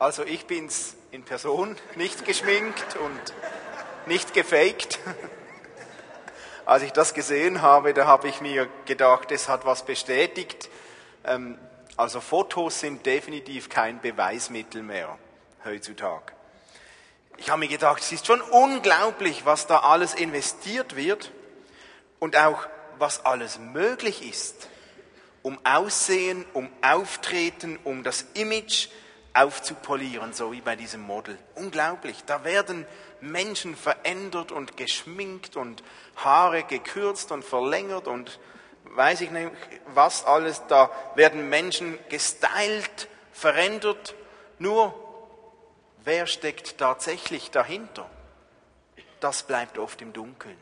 Also 0.00 0.24
ich 0.24 0.46
bin's 0.46 0.96
in 1.12 1.22
Person, 1.22 1.76
nicht 1.94 2.24
geschminkt 2.24 2.96
und 2.96 3.20
nicht 4.06 4.34
gefaked. 4.34 4.98
Als 6.66 6.82
ich 6.82 6.92
das 6.92 7.14
gesehen 7.14 7.62
habe, 7.62 7.94
da 7.94 8.06
habe 8.06 8.26
ich 8.26 8.40
mir 8.40 8.68
gedacht, 8.86 9.30
es 9.30 9.48
hat 9.48 9.64
was 9.64 9.84
bestätigt. 9.84 10.68
Ähm, 11.24 11.58
also 11.96 12.20
Fotos 12.20 12.80
sind 12.80 13.06
definitiv 13.06 13.68
kein 13.68 14.00
Beweismittel 14.00 14.82
mehr 14.82 15.16
heutzutage. 15.64 16.32
Ich 17.36 17.50
habe 17.50 17.60
mir 17.60 17.68
gedacht, 17.68 18.02
es 18.02 18.10
ist 18.10 18.26
schon 18.26 18.40
unglaublich, 18.40 19.46
was 19.46 19.68
da 19.68 19.78
alles 19.78 20.14
investiert 20.14 20.96
wird 20.96 21.30
und 22.18 22.36
auch 22.36 22.66
was 22.98 23.24
alles 23.24 23.60
möglich 23.60 24.28
ist, 24.28 24.68
um 25.42 25.56
Aussehen, 25.64 26.44
um 26.52 26.68
Auftreten, 26.82 27.78
um 27.84 28.02
das 28.02 28.26
Image 28.34 28.88
aufzupolieren, 29.34 30.32
so 30.32 30.52
wie 30.52 30.60
bei 30.60 30.76
diesem 30.76 31.02
Model. 31.02 31.36
Unglaublich. 31.56 32.24
Da 32.24 32.44
werden 32.44 32.86
Menschen 33.20 33.76
verändert 33.76 34.52
und 34.52 34.76
geschminkt 34.76 35.56
und 35.56 35.82
Haare 36.16 36.62
gekürzt 36.62 37.32
und 37.32 37.44
verlängert 37.44 38.06
und 38.06 38.38
weiß 38.84 39.20
ich 39.22 39.30
nicht 39.30 39.50
was 39.86 40.24
alles. 40.24 40.62
Da 40.68 40.90
werden 41.16 41.48
Menschen 41.48 41.98
gestylt, 42.08 43.08
verändert. 43.32 44.14
Nur 44.60 44.94
wer 46.04 46.26
steckt 46.26 46.78
tatsächlich 46.78 47.50
dahinter? 47.50 48.08
Das 49.18 49.42
bleibt 49.42 49.78
oft 49.78 50.00
im 50.00 50.12
Dunkeln. 50.12 50.56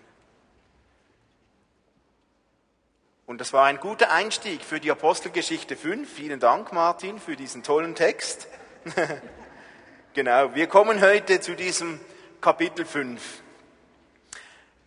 Und 3.26 3.40
das 3.40 3.52
war 3.52 3.66
ein 3.66 3.80
guter 3.80 4.10
Einstieg 4.10 4.62
für 4.62 4.80
die 4.80 4.90
Apostelgeschichte 4.90 5.76
5. 5.76 6.10
Vielen 6.12 6.40
Dank, 6.40 6.72
Martin, 6.72 7.18
für 7.18 7.36
diesen 7.36 7.62
tollen 7.62 7.94
Text. 7.94 8.48
genau, 10.14 10.54
wir 10.54 10.66
kommen 10.66 11.00
heute 11.00 11.40
zu 11.40 11.54
diesem 11.54 12.00
Kapitel 12.40 12.84
5. 12.84 13.22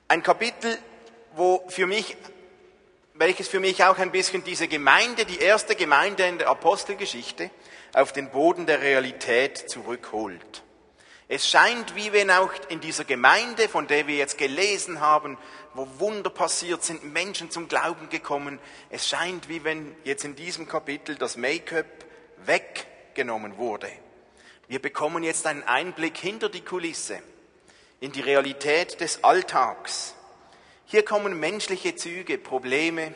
Ein 0.09 0.21
Kapitel, 0.21 0.77
wo 1.35 1.63
für 1.69 1.87
mich, 1.87 2.17
welches 3.13 3.47
für 3.47 3.59
mich 3.59 3.83
auch 3.83 3.97
ein 3.97 4.11
bisschen 4.11 4.43
diese 4.43 4.67
Gemeinde, 4.67 5.25
die 5.25 5.39
erste 5.39 5.75
Gemeinde 5.75 6.25
in 6.25 6.37
der 6.37 6.49
Apostelgeschichte, 6.49 7.49
auf 7.93 8.11
den 8.11 8.29
Boden 8.31 8.65
der 8.65 8.81
Realität 8.81 9.69
zurückholt. 9.69 10.63
Es 11.29 11.47
scheint, 11.49 11.95
wie 11.95 12.11
wenn 12.11 12.29
auch 12.29 12.51
in 12.67 12.81
dieser 12.81 13.05
Gemeinde, 13.05 13.69
von 13.69 13.87
der 13.87 14.07
wir 14.07 14.17
jetzt 14.17 14.37
gelesen 14.37 14.99
haben, 14.99 15.37
wo 15.73 15.87
Wunder 15.99 16.29
passiert 16.29 16.83
sind, 16.83 17.13
Menschen 17.13 17.49
zum 17.49 17.69
Glauben 17.69 18.09
gekommen, 18.09 18.59
es 18.89 19.07
scheint, 19.07 19.47
wie 19.47 19.63
wenn 19.63 19.95
jetzt 20.03 20.25
in 20.25 20.35
diesem 20.35 20.67
Kapitel 20.67 21.15
das 21.15 21.37
Make-up 21.37 21.85
weg 22.45 22.87
genommen 23.15 23.57
wurde. 23.57 23.89
Wir 24.67 24.81
bekommen 24.81 25.23
jetzt 25.23 25.47
einen 25.47 25.63
Einblick 25.63 26.17
hinter 26.17 26.49
die 26.49 26.61
Kulisse, 26.61 27.19
in 27.99 28.11
die 28.11 28.21
Realität 28.21 28.99
des 28.99 29.23
Alltags. 29.23 30.15
Hier 30.85 31.03
kommen 31.03 31.39
menschliche 31.39 31.95
Züge, 31.95 32.37
Probleme, 32.37 33.13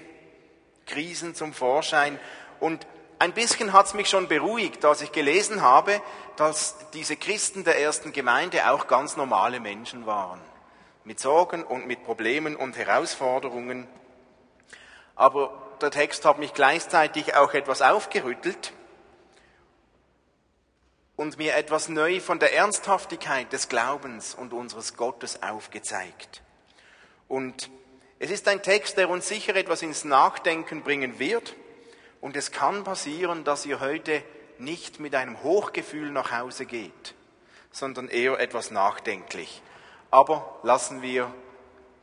Krisen 0.86 1.36
zum 1.36 1.54
Vorschein 1.54 2.20
und 2.60 2.86
ein 3.20 3.34
bisschen 3.34 3.74
hat 3.74 3.88
es 3.88 3.94
mich 3.94 4.10
schon 4.10 4.30
beruhigt, 4.30 4.86
als 4.86 5.02
ich 5.02 5.12
gelesen 5.12 5.62
habe, 5.62 6.02
dass 6.38 6.76
diese 6.94 7.18
Christen 7.18 7.66
der 7.66 7.80
ersten 7.80 8.14
Gemeinde 8.14 8.72
auch 8.72 8.88
ganz 8.88 9.18
normale 9.18 9.60
Menschen 9.60 10.06
waren. 10.06 10.40
Mit 11.04 11.20
Sorgen 11.20 11.64
und 11.64 11.86
mit 11.86 12.06
Problemen 12.06 12.56
und 12.56 12.78
Herausforderungen. 12.78 13.88
Aber 15.16 15.52
der 15.82 15.92
Text 15.92 16.24
hat 16.24 16.40
mich 16.40 16.54
gleichzeitig 16.54 17.36
auch 17.36 17.54
etwas 17.54 17.82
aufgerüttelt, 17.82 18.72
und 21.20 21.38
mir 21.38 21.58
etwas 21.58 21.90
neu 21.90 22.22
von 22.22 22.40
der 22.40 22.54
Ernsthaftigkeit 22.54 23.52
des 23.52 23.68
Glaubens 23.68 24.34
und 24.34 24.54
unseres 24.54 24.96
Gottes 24.96 25.44
aufgezeigt. 25.44 26.42
Und 27.28 27.70
es 28.20 28.32
ist 28.32 28.48
ein 28.48 28.64
Text, 28.64 28.96
der 28.96 29.10
uns 29.10 29.28
sicher 29.28 29.54
etwas 29.58 29.82
ins 29.82 30.06
Nachdenken 30.06 30.82
bringen 30.82 31.20
wird. 31.20 31.58
Und 32.22 32.38
es 32.38 32.54
kann 32.54 32.86
passieren, 32.86 33.44
dass 33.44 33.66
ihr 33.66 33.82
heute 33.82 34.24
nicht 34.60 35.02
mit 35.02 35.14
einem 35.14 35.44
Hochgefühl 35.44 36.10
nach 36.10 36.32
Hause 36.32 36.66
geht, 36.66 37.16
sondern 37.70 38.08
eher 38.08 38.40
etwas 38.40 38.72
nachdenklich. 38.72 39.62
Aber 40.12 40.58
lassen 40.64 41.02
wir 41.02 41.34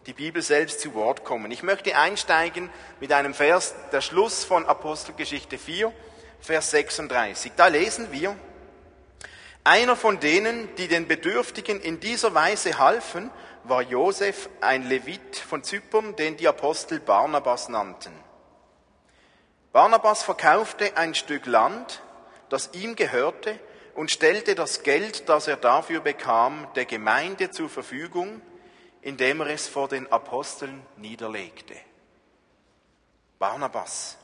die 0.04 0.12
Bibel 0.12 0.42
selbst 0.42 0.82
zu 0.82 0.92
Wort 0.92 1.24
kommen. 1.24 1.50
Ich 1.52 1.62
möchte 1.62 1.96
einsteigen 1.96 2.68
mit 3.00 3.12
einem 3.12 3.32
Vers, 3.32 3.74
der 3.92 4.02
Schluss 4.02 4.44
von 4.44 4.66
Apostelgeschichte 4.66 5.56
4, 5.56 5.90
Vers 6.38 6.70
36. 6.70 7.52
Da 7.56 7.68
lesen 7.68 8.12
wir, 8.12 8.36
einer 9.66 9.96
von 9.96 10.20
denen, 10.20 10.72
die 10.76 10.86
den 10.86 11.08
Bedürftigen 11.08 11.80
in 11.80 11.98
dieser 11.98 12.34
Weise 12.34 12.78
halfen, 12.78 13.30
war 13.64 13.82
Josef, 13.82 14.48
ein 14.60 14.88
Levit 14.88 15.36
von 15.36 15.64
Zypern, 15.64 16.14
den 16.14 16.36
die 16.36 16.46
Apostel 16.46 17.00
Barnabas 17.00 17.68
nannten. 17.68 18.12
Barnabas 19.72 20.22
verkaufte 20.22 20.96
ein 20.96 21.16
Stück 21.16 21.46
Land, 21.46 22.00
das 22.48 22.70
ihm 22.74 22.94
gehörte, 22.94 23.58
und 23.96 24.12
stellte 24.12 24.54
das 24.54 24.84
Geld, 24.84 25.28
das 25.28 25.48
er 25.48 25.56
dafür 25.56 26.00
bekam, 26.00 26.68
der 26.76 26.84
Gemeinde 26.84 27.50
zur 27.50 27.68
Verfügung, 27.68 28.40
indem 29.00 29.40
er 29.40 29.48
es 29.48 29.66
vor 29.66 29.88
den 29.88 30.10
Aposteln 30.12 30.86
niederlegte. 30.96 31.74
Barnabas. 33.38 34.16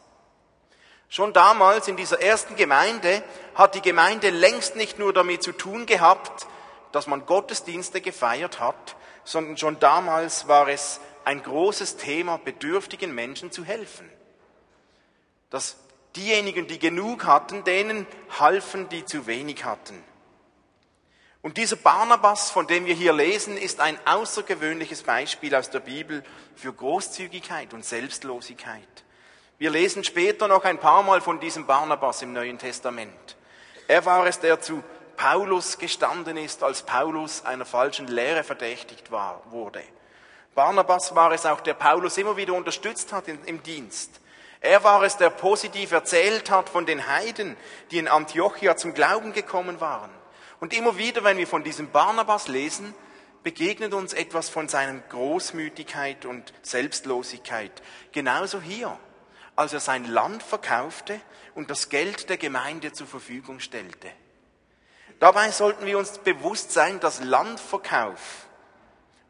Schon 1.12 1.34
damals 1.34 1.88
in 1.88 1.98
dieser 1.98 2.22
ersten 2.22 2.56
Gemeinde 2.56 3.22
hat 3.54 3.74
die 3.74 3.82
Gemeinde 3.82 4.30
längst 4.30 4.76
nicht 4.76 4.98
nur 4.98 5.12
damit 5.12 5.42
zu 5.42 5.52
tun 5.52 5.84
gehabt, 5.84 6.46
dass 6.90 7.06
man 7.06 7.26
Gottesdienste 7.26 8.00
gefeiert 8.00 8.60
hat, 8.60 8.96
sondern 9.22 9.58
schon 9.58 9.78
damals 9.78 10.48
war 10.48 10.68
es 10.68 11.00
ein 11.26 11.42
großes 11.42 11.98
Thema, 11.98 12.38
bedürftigen 12.38 13.14
Menschen 13.14 13.52
zu 13.52 13.62
helfen. 13.62 14.08
Dass 15.50 15.76
diejenigen, 16.16 16.66
die 16.66 16.78
genug 16.78 17.26
hatten, 17.26 17.62
denen 17.64 18.06
halfen, 18.40 18.88
die 18.88 19.04
zu 19.04 19.26
wenig 19.26 19.66
hatten. 19.66 20.02
Und 21.42 21.58
dieser 21.58 21.76
Barnabas, 21.76 22.50
von 22.50 22.66
dem 22.66 22.86
wir 22.86 22.94
hier 22.94 23.12
lesen, 23.12 23.58
ist 23.58 23.80
ein 23.80 23.98
außergewöhnliches 24.06 25.02
Beispiel 25.02 25.54
aus 25.54 25.68
der 25.68 25.80
Bibel 25.80 26.24
für 26.56 26.72
Großzügigkeit 26.72 27.74
und 27.74 27.84
Selbstlosigkeit. 27.84 29.04
Wir 29.62 29.70
lesen 29.70 30.02
später 30.02 30.48
noch 30.48 30.64
ein 30.64 30.78
paar 30.78 31.04
Mal 31.04 31.20
von 31.20 31.38
diesem 31.38 31.66
Barnabas 31.66 32.20
im 32.20 32.32
Neuen 32.32 32.58
Testament. 32.58 33.36
Er 33.86 34.04
war 34.04 34.26
es, 34.26 34.40
der 34.40 34.60
zu 34.60 34.82
Paulus 35.16 35.78
gestanden 35.78 36.36
ist, 36.36 36.64
als 36.64 36.82
Paulus 36.82 37.44
einer 37.44 37.64
falschen 37.64 38.08
Lehre 38.08 38.42
verdächtigt 38.42 39.12
war, 39.12 39.40
wurde. 39.52 39.80
Barnabas 40.56 41.14
war 41.14 41.30
es 41.30 41.46
auch, 41.46 41.60
der 41.60 41.74
Paulus 41.74 42.18
immer 42.18 42.36
wieder 42.36 42.54
unterstützt 42.54 43.12
hat 43.12 43.26
im 43.28 43.62
Dienst. 43.62 44.10
Er 44.60 44.82
war 44.82 45.04
es, 45.04 45.16
der 45.16 45.30
positiv 45.30 45.92
erzählt 45.92 46.50
hat 46.50 46.68
von 46.68 46.84
den 46.84 47.06
Heiden, 47.06 47.56
die 47.92 47.98
in 47.98 48.08
Antiochia 48.08 48.76
zum 48.76 48.94
Glauben 48.94 49.32
gekommen 49.32 49.80
waren. 49.80 50.10
Und 50.58 50.76
immer 50.76 50.98
wieder, 50.98 51.22
wenn 51.22 51.38
wir 51.38 51.46
von 51.46 51.62
diesem 51.62 51.88
Barnabas 51.88 52.48
lesen, 52.48 52.96
begegnet 53.44 53.94
uns 53.94 54.12
etwas 54.12 54.48
von 54.48 54.68
seiner 54.68 54.98
Großmütigkeit 55.08 56.26
und 56.26 56.52
Selbstlosigkeit. 56.62 57.70
Genauso 58.10 58.60
hier 58.60 58.98
als 59.56 59.72
er 59.72 59.80
sein 59.80 60.04
Land 60.04 60.42
verkaufte 60.42 61.20
und 61.54 61.70
das 61.70 61.88
Geld 61.88 62.28
der 62.30 62.36
Gemeinde 62.36 62.92
zur 62.92 63.06
Verfügung 63.06 63.60
stellte. 63.60 64.10
Dabei 65.20 65.50
sollten 65.50 65.86
wir 65.86 65.98
uns 65.98 66.18
bewusst 66.18 66.72
sein, 66.72 66.98
dass 67.00 67.22
Landverkauf 67.22 68.46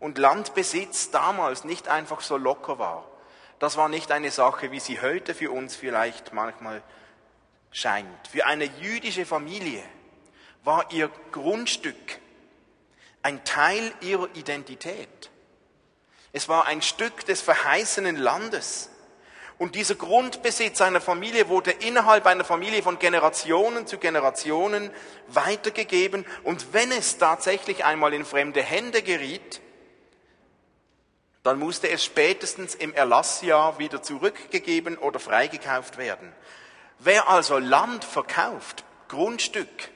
und 0.00 0.18
Landbesitz 0.18 1.10
damals 1.10 1.64
nicht 1.64 1.88
einfach 1.88 2.20
so 2.20 2.36
locker 2.36 2.78
war. 2.78 3.06
Das 3.58 3.76
war 3.76 3.88
nicht 3.88 4.10
eine 4.10 4.30
Sache, 4.30 4.70
wie 4.72 4.80
sie 4.80 5.00
heute 5.00 5.34
für 5.34 5.50
uns 5.50 5.76
vielleicht 5.76 6.32
manchmal 6.32 6.82
scheint. 7.70 8.28
Für 8.28 8.46
eine 8.46 8.64
jüdische 8.64 9.26
Familie 9.26 9.82
war 10.64 10.90
ihr 10.92 11.10
Grundstück 11.30 12.20
ein 13.22 13.44
Teil 13.44 13.92
ihrer 14.00 14.28
Identität. 14.34 15.30
Es 16.32 16.48
war 16.48 16.66
ein 16.66 16.82
Stück 16.82 17.24
des 17.26 17.40
verheißenen 17.40 18.16
Landes. 18.16 18.90
Und 19.62 19.76
dieser 19.76 19.94
Grundbesitz 19.94 20.80
einer 20.80 21.00
Familie 21.00 21.48
wurde 21.48 21.70
innerhalb 21.70 22.26
einer 22.26 22.42
Familie 22.42 22.82
von 22.82 22.98
Generationen 22.98 23.86
zu 23.86 23.96
Generationen 23.96 24.90
weitergegeben. 25.28 26.26
Und 26.42 26.72
wenn 26.72 26.90
es 26.90 27.16
tatsächlich 27.16 27.84
einmal 27.84 28.12
in 28.12 28.24
fremde 28.24 28.60
Hände 28.60 29.02
geriet, 29.02 29.60
dann 31.44 31.60
musste 31.60 31.88
es 31.88 32.04
spätestens 32.04 32.74
im 32.74 32.92
Erlassjahr 32.92 33.78
wieder 33.78 34.02
zurückgegeben 34.02 34.98
oder 34.98 35.20
freigekauft 35.20 35.96
werden. 35.96 36.32
Wer 36.98 37.28
also 37.28 37.58
Land 37.58 38.04
verkauft, 38.04 38.82
Grundstück 39.06 39.90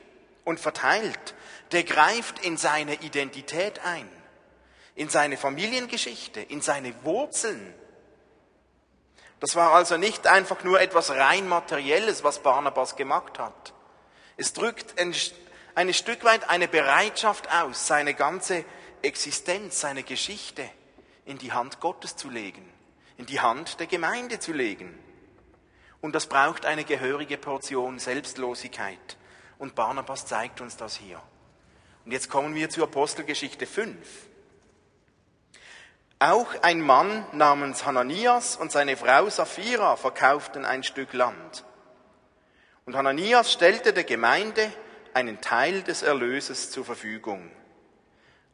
und 0.45 0.61
verteilt, 0.61 1.35
der 1.73 1.83
greift 1.83 2.39
in 2.45 2.57
seine 2.57 3.03
Identität 3.03 3.81
ein, 3.85 4.09
in 4.95 5.09
seine 5.09 5.37
Familiengeschichte, 5.37 6.41
in 6.41 6.61
seine 6.61 6.95
Wurzeln 7.03 7.75
das 9.41 9.55
war 9.55 9.73
also 9.73 9.97
nicht 9.97 10.27
einfach 10.27 10.65
nur 10.65 10.81
etwas 10.81 11.11
rein 11.11 11.49
materielles, 11.49 12.25
was 12.25 12.43
Barnabas 12.43 12.97
gemacht 12.97 13.39
hat. 13.39 13.75
Es 14.37 14.53
drückt 14.53 14.95
ein 14.99 15.93
Stück 15.95 16.25
weit 16.25 16.49
eine 16.49 16.69
Bereitschaft 16.69 17.51
aus, 17.53 17.87
seine 17.87 18.15
ganze 18.15 18.65
Existenz, 19.03 19.81
seine 19.81 20.03
Geschichte 20.03 20.69
in 21.27 21.39
die 21.39 21.53
Hand 21.53 21.81
Gottes 21.81 22.17
zu 22.17 22.31
legen, 22.31 22.67
in 23.19 23.27
die 23.27 23.41
Hand 23.41 23.79
der 23.81 23.87
Gemeinde 23.87 24.39
zu 24.39 24.53
legen. 24.53 24.99
Und 26.01 26.15
das 26.15 26.27
braucht 26.27 26.67
eine 26.67 26.85
gehörige 26.85 27.37
Portion 27.37 27.99
Selbstlosigkeit. 27.99 29.17
Und 29.59 29.75
Barnabas 29.75 30.27
zeigt 30.27 30.61
uns 30.61 30.77
das 30.77 30.97
hier. 30.97 31.21
Und 32.05 32.13
jetzt 32.13 32.31
kommen 32.31 32.55
wir 32.55 32.71
zur 32.71 32.85
Apostelgeschichte 32.85 33.67
5. 33.67 33.97
Auch 36.19 36.49
ein 36.63 36.81
Mann 36.81 37.27
namens 37.33 37.85
Hananias 37.85 38.57
und 38.57 38.73
seine 38.73 38.97
Frau 38.97 39.29
Sapphira 39.29 39.97
verkauften 39.97 40.65
ein 40.65 40.83
Stück 40.83 41.13
Land. 41.13 41.65
Und 42.87 42.97
Hananias 42.97 43.53
stellte 43.53 43.93
der 43.93 44.05
Gemeinde 44.05 44.73
einen 45.13 45.43
Teil 45.43 45.83
des 45.83 46.03
Erlöses 46.03 46.71
zur 46.71 46.87
Verfügung. 46.87 47.51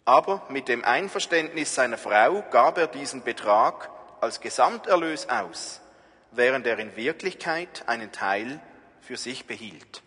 Aber 0.05 0.43
mit 0.49 0.67
dem 0.67 0.85
Einverständnis 0.85 1.73
seiner 1.73 1.99
Frau 1.99 2.43
gab 2.51 2.79
er 2.79 2.89
diesen 2.89 3.23
Betrag 3.23 3.91
als 4.21 4.41
Gesamterlös 4.41 5.29
aus, 5.29 5.81
während 6.33 6.67
er 6.67 6.81
in 6.81 6.97
Wirklichkeit 6.97 7.85
einen 7.87 8.11
Teil 8.11 8.61
für 9.01 9.17
sich 9.17 9.47
behielt. 9.47 10.03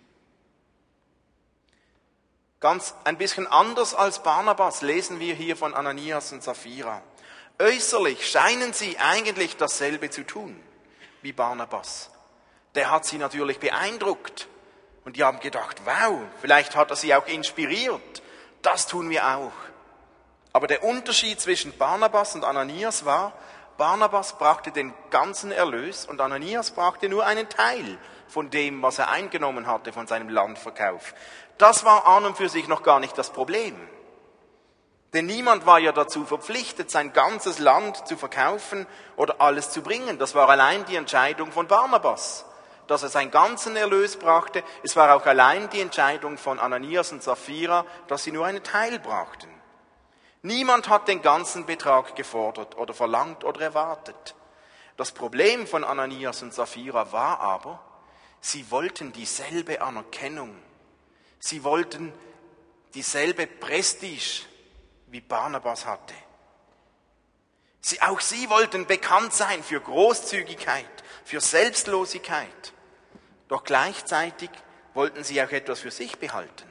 Ganz 2.60 2.96
ein 3.06 3.18
bisschen 3.18 3.48
anders 3.48 3.94
als 3.94 4.24
Barnabas 4.24 4.82
lesen 4.82 5.22
wir 5.22 5.36
hier 5.36 5.56
von 5.56 5.74
Ananias 5.74 6.34
und 6.34 6.44
Sapphira. 6.44 7.02
Äußerlich 7.60 8.30
scheinen 8.30 8.74
sie 8.74 8.98
eigentlich 8.98 9.56
dasselbe 9.56 10.10
zu 10.10 10.24
tun 10.26 10.60
wie 11.22 11.32
Barnabas. 11.32 12.10
Der 12.76 12.92
hat 12.92 13.06
sie 13.06 13.18
natürlich 13.18 13.60
beeindruckt 13.60 14.48
und 15.06 15.16
die 15.16 15.24
haben 15.24 15.40
gedacht, 15.40 15.82
wow, 15.86 16.20
vielleicht 16.42 16.76
hat 16.76 16.90
er 16.90 16.98
sie 16.98 17.16
auch 17.16 17.28
inspiriert. 17.28 18.22
Das 18.62 18.88
tun 18.88 19.10
wir 19.10 19.26
auch. 19.38 19.54
Aber 20.52 20.68
der 20.68 20.84
Unterschied 20.84 21.40
zwischen 21.40 21.78
Barnabas 21.78 22.36
und 22.36 22.44
Ananias 22.44 23.06
war, 23.06 23.34
Barnabas 23.78 24.38
brachte 24.38 24.72
den 24.72 24.94
ganzen 25.10 25.52
Erlös 25.52 26.06
und 26.06 26.22
Ananias 26.22 26.72
brachte 26.72 27.10
nur 27.10 27.26
einen 27.26 27.48
Teil 27.50 27.98
von 28.28 28.50
dem, 28.50 28.82
was 28.82 29.00
er 29.00 29.10
eingenommen 29.10 29.68
hatte 29.68 29.94
von 29.94 30.08
seinem 30.08 30.30
Landverkauf. 30.30 31.14
Das 31.58 31.86
war 31.86 32.06
an 32.06 32.26
und 32.26 32.38
für 32.38 32.50
sich 32.50 32.68
noch 32.68 32.84
gar 32.84 33.00
nicht 33.00 33.18
das 33.18 33.32
Problem. 33.32 33.76
Denn 35.16 35.28
niemand 35.28 35.66
war 35.66 35.80
ja 35.80 35.94
dazu 35.94 36.26
verpflichtet, 36.26 36.92
sein 36.92 37.14
ganzes 37.14 37.60
Land 37.60 38.06
zu 38.06 38.18
verkaufen 38.18 38.86
oder 39.16 39.40
alles 39.40 39.70
zu 39.70 39.82
bringen. 39.82 40.20
Das 40.20 40.36
war 40.36 40.50
allein 40.50 40.84
die 40.88 40.98
Entscheidung 40.98 41.54
von 41.54 41.68
Barnabas, 41.68 42.44
dass 42.88 43.02
er 43.02 43.08
seinen 43.08 43.32
ganzen 43.32 43.78
Erlös 43.78 44.18
brachte. 44.18 44.62
Es 44.84 44.98
war 44.98 45.16
auch 45.16 45.26
allein 45.26 45.70
die 45.70 45.80
Entscheidung 45.80 46.38
von 46.38 46.60
Ananias 46.60 47.14
und 47.14 47.24
Sapphira, 47.24 47.86
dass 48.10 48.26
sie 48.26 48.34
nur 48.34 48.46
einen 48.46 48.62
Teil 48.62 49.00
brachten. 49.00 49.48
Niemand 50.42 50.90
hat 50.90 51.08
den 51.08 51.22
ganzen 51.22 51.66
Betrag 51.66 52.18
gefordert 52.18 52.78
oder 52.78 52.94
verlangt 52.94 53.46
oder 53.46 53.62
erwartet. 53.62 54.36
Das 54.98 55.14
Problem 55.14 55.66
von 55.66 55.86
Ananias 55.86 56.42
und 56.42 56.54
Sapphira 56.54 57.14
war 57.14 57.40
aber, 57.40 57.80
sie 58.42 58.70
wollten 58.70 59.14
dieselbe 59.14 59.80
Anerkennung. 59.80 60.54
Sie 61.40 61.64
wollten 61.64 62.12
dieselbe 62.94 63.48
Prestige 63.48 64.42
wie 65.16 65.22
Barnabas 65.22 65.86
hatte. 65.86 66.14
Sie, 67.80 68.02
auch 68.02 68.20
sie 68.20 68.50
wollten 68.50 68.86
bekannt 68.86 69.32
sein 69.32 69.64
für 69.64 69.80
Großzügigkeit, 69.80 70.86
für 71.24 71.40
Selbstlosigkeit. 71.40 72.74
Doch 73.48 73.64
gleichzeitig 73.64 74.50
wollten 74.94 75.24
sie 75.24 75.42
auch 75.42 75.52
etwas 75.52 75.80
für 75.80 75.92
sich 75.92 76.20
behalten. 76.20 76.70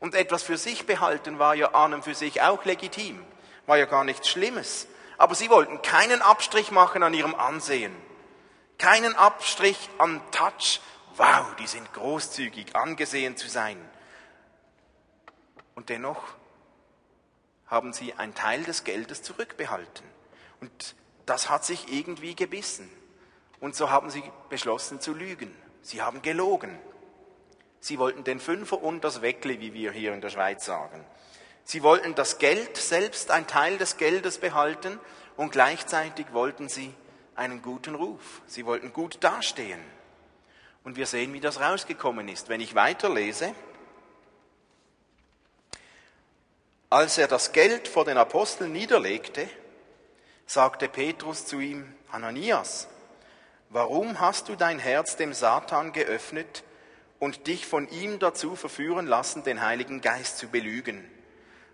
Und 0.00 0.14
etwas 0.14 0.42
für 0.42 0.58
sich 0.58 0.84
behalten 0.84 1.38
war 1.38 1.54
ja 1.54 1.70
an 1.72 1.94
und 1.94 2.04
für 2.04 2.14
sich 2.14 2.42
auch 2.42 2.66
legitim, 2.66 3.24
war 3.64 3.78
ja 3.78 3.86
gar 3.86 4.04
nichts 4.04 4.28
Schlimmes. 4.28 4.86
Aber 5.16 5.34
sie 5.34 5.48
wollten 5.48 5.80
keinen 5.80 6.20
Abstrich 6.20 6.70
machen 6.70 7.02
an 7.02 7.14
ihrem 7.14 7.34
Ansehen, 7.34 7.96
keinen 8.76 9.14
Abstrich 9.14 9.88
an 9.96 10.20
Touch. 10.30 10.82
Wow, 11.16 11.56
die 11.58 11.66
sind 11.66 11.90
großzügig 11.94 12.76
angesehen 12.76 13.38
zu 13.38 13.48
sein. 13.48 13.78
Und 15.74 15.88
dennoch 15.88 16.22
haben 17.70 17.92
sie 17.92 18.14
einen 18.14 18.34
Teil 18.34 18.64
des 18.64 18.84
Geldes 18.84 19.22
zurückbehalten. 19.22 20.04
Und 20.60 20.96
das 21.24 21.48
hat 21.48 21.64
sich 21.64 21.92
irgendwie 21.92 22.34
gebissen. 22.34 22.90
Und 23.60 23.76
so 23.76 23.90
haben 23.90 24.10
sie 24.10 24.24
beschlossen 24.48 25.00
zu 25.00 25.14
lügen. 25.14 25.54
Sie 25.82 26.02
haben 26.02 26.20
gelogen. 26.22 26.78
Sie 27.78 27.98
wollten 27.98 28.24
den 28.24 28.40
Fünfer 28.40 28.82
und 28.82 29.04
das 29.04 29.22
Weckli, 29.22 29.60
wie 29.60 29.72
wir 29.72 29.92
hier 29.92 30.12
in 30.12 30.20
der 30.20 30.30
Schweiz 30.30 30.64
sagen. 30.64 31.04
Sie 31.64 31.82
wollten 31.82 32.14
das 32.14 32.38
Geld 32.38 32.76
selbst, 32.76 33.30
ein 33.30 33.46
Teil 33.46 33.78
des 33.78 33.96
Geldes 33.96 34.38
behalten 34.38 34.98
und 35.36 35.52
gleichzeitig 35.52 36.32
wollten 36.32 36.68
sie 36.68 36.92
einen 37.36 37.62
guten 37.62 37.94
Ruf. 37.94 38.42
Sie 38.46 38.66
wollten 38.66 38.92
gut 38.92 39.18
dastehen. 39.20 39.80
Und 40.82 40.96
wir 40.96 41.06
sehen, 41.06 41.32
wie 41.32 41.40
das 41.40 41.60
rausgekommen 41.60 42.28
ist. 42.28 42.48
Wenn 42.48 42.60
ich 42.60 42.74
weiterlese, 42.74 43.54
Als 46.92 47.18
er 47.18 47.28
das 47.28 47.52
Geld 47.52 47.86
vor 47.86 48.04
den 48.04 48.18
Aposteln 48.18 48.72
niederlegte, 48.72 49.48
sagte 50.44 50.88
Petrus 50.88 51.46
zu 51.46 51.60
ihm, 51.60 51.94
Ananias, 52.10 52.88
warum 53.68 54.18
hast 54.18 54.48
du 54.48 54.56
dein 54.56 54.80
Herz 54.80 55.14
dem 55.14 55.32
Satan 55.32 55.92
geöffnet 55.92 56.64
und 57.20 57.46
dich 57.46 57.64
von 57.64 57.88
ihm 57.90 58.18
dazu 58.18 58.56
verführen 58.56 59.06
lassen, 59.06 59.44
den 59.44 59.62
Heiligen 59.62 60.00
Geist 60.00 60.38
zu 60.38 60.48
belügen? 60.48 61.08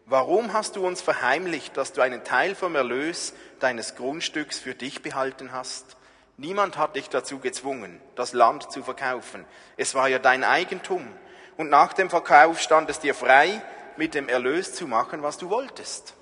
Warum 0.04 0.52
hast 0.52 0.76
du 0.76 0.86
uns 0.86 1.00
verheimlicht, 1.00 1.78
dass 1.78 1.94
du 1.94 2.02
einen 2.02 2.22
Teil 2.22 2.54
vom 2.54 2.76
Erlös 2.76 3.32
deines 3.58 3.96
Grundstücks 3.96 4.58
für 4.58 4.74
dich 4.74 5.00
behalten 5.00 5.50
hast? 5.50 5.96
Niemand 6.36 6.76
hat 6.76 6.94
dich 6.94 7.08
dazu 7.08 7.38
gezwungen, 7.38 8.02
das 8.16 8.34
Land 8.34 8.70
zu 8.70 8.82
verkaufen. 8.82 9.46
Es 9.78 9.94
war 9.94 10.08
ja 10.08 10.18
dein 10.18 10.44
Eigentum. 10.44 11.08
Und 11.56 11.70
nach 11.70 11.94
dem 11.94 12.10
Verkauf 12.10 12.60
stand 12.60 12.90
es 12.90 13.00
dir 13.00 13.14
frei, 13.14 13.62
mit 13.98 14.14
dem 14.14 14.28
Erlös 14.28 14.74
zu 14.74 14.86
machen, 14.86 15.22
was 15.22 15.38
du 15.38 15.50
wolltest. 15.50 16.14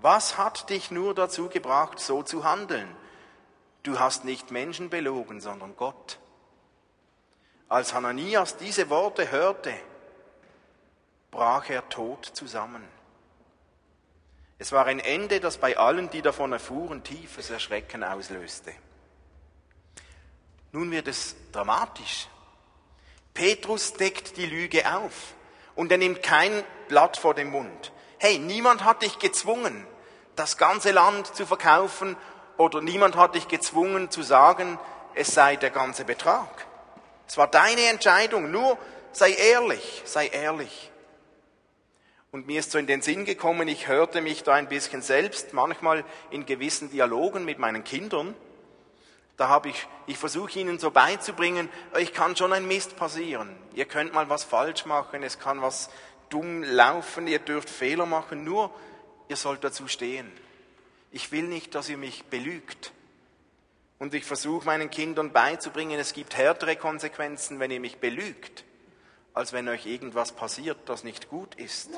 Was 0.00 0.36
hat 0.36 0.68
dich 0.70 0.90
nur 0.90 1.14
dazu 1.14 1.48
gebracht, 1.48 2.00
so 2.00 2.22
zu 2.22 2.44
handeln? 2.44 2.88
Du 3.82 3.98
hast 3.98 4.24
nicht 4.24 4.50
Menschen 4.50 4.90
belogen, 4.90 5.40
sondern 5.40 5.76
Gott. 5.76 6.18
Als 7.68 7.94
Hananias 7.94 8.56
diese 8.56 8.90
Worte 8.90 9.30
hörte, 9.30 9.72
brach 11.30 11.70
er 11.70 11.88
tot 11.88 12.26
zusammen. 12.26 12.86
Es 14.58 14.70
war 14.72 14.86
ein 14.86 15.00
Ende, 15.00 15.40
das 15.40 15.58
bei 15.58 15.76
allen, 15.76 16.10
die 16.10 16.22
davon 16.22 16.52
erfuhren, 16.52 17.02
tiefes 17.02 17.50
Erschrecken 17.50 18.04
auslöste. 18.04 18.72
Nun 20.70 20.90
wird 20.90 21.08
es 21.08 21.34
dramatisch. 21.50 22.28
Petrus 23.34 23.94
deckt 23.94 24.36
die 24.36 24.46
Lüge 24.46 24.94
auf 24.94 25.34
und 25.74 25.90
er 25.92 25.98
nimmt 25.98 26.22
kein 26.22 26.64
Blatt 26.88 27.16
vor 27.16 27.34
den 27.34 27.50
Mund. 27.50 27.92
Hey, 28.18 28.38
niemand 28.38 28.84
hat 28.84 29.02
dich 29.02 29.18
gezwungen, 29.18 29.86
das 30.36 30.56
ganze 30.56 30.92
Land 30.92 31.34
zu 31.34 31.46
verkaufen 31.46 32.16
oder 32.56 32.80
niemand 32.80 33.16
hat 33.16 33.34
dich 33.34 33.48
gezwungen 33.48 34.10
zu 34.10 34.22
sagen, 34.22 34.78
es 35.14 35.34
sei 35.34 35.56
der 35.56 35.70
ganze 35.70 36.04
Betrag. 36.04 36.66
Es 37.26 37.36
war 37.36 37.48
deine 37.48 37.86
Entscheidung, 37.86 38.50
nur 38.50 38.78
sei 39.12 39.32
ehrlich, 39.32 40.02
sei 40.04 40.28
ehrlich. 40.28 40.90
Und 42.30 42.46
mir 42.46 42.60
ist 42.60 42.70
so 42.70 42.78
in 42.78 42.86
den 42.86 43.02
Sinn 43.02 43.24
gekommen, 43.26 43.68
ich 43.68 43.88
hörte 43.88 44.22
mich 44.22 44.42
da 44.42 44.54
ein 44.54 44.68
bisschen 44.68 45.02
selbst 45.02 45.52
manchmal 45.52 46.04
in 46.30 46.46
gewissen 46.46 46.90
Dialogen 46.90 47.44
mit 47.44 47.58
meinen 47.58 47.84
Kindern, 47.84 48.34
da 49.36 49.48
habe 49.48 49.70
ich, 49.70 49.88
ich 50.06 50.18
versuche 50.18 50.58
ihnen 50.58 50.78
so 50.78 50.90
beizubringen, 50.90 51.68
euch 51.94 52.12
kann 52.12 52.36
schon 52.36 52.52
ein 52.52 52.66
Mist 52.66 52.96
passieren. 52.96 53.56
Ihr 53.74 53.86
könnt 53.86 54.12
mal 54.12 54.28
was 54.28 54.44
falsch 54.44 54.84
machen, 54.84 55.22
es 55.22 55.38
kann 55.38 55.62
was 55.62 55.90
dumm 56.28 56.62
laufen, 56.62 57.26
ihr 57.26 57.38
dürft 57.38 57.70
Fehler 57.70 58.06
machen, 58.06 58.44
nur 58.44 58.70
ihr 59.28 59.36
sollt 59.36 59.64
dazu 59.64 59.88
stehen. 59.88 60.30
Ich 61.10 61.32
will 61.32 61.44
nicht, 61.44 61.74
dass 61.74 61.88
ihr 61.88 61.98
mich 61.98 62.24
belügt. 62.24 62.92
Und 63.98 64.14
ich 64.14 64.24
versuche 64.24 64.66
meinen 64.66 64.90
Kindern 64.90 65.32
beizubringen, 65.32 66.00
es 66.00 66.12
gibt 66.12 66.36
härtere 66.36 66.76
Konsequenzen, 66.76 67.60
wenn 67.60 67.70
ihr 67.70 67.80
mich 67.80 67.98
belügt, 67.98 68.64
als 69.32 69.52
wenn 69.52 69.68
euch 69.68 69.86
irgendwas 69.86 70.32
passiert, 70.32 70.78
das 70.86 71.04
nicht 71.04 71.28
gut 71.28 71.54
ist. 71.54 71.90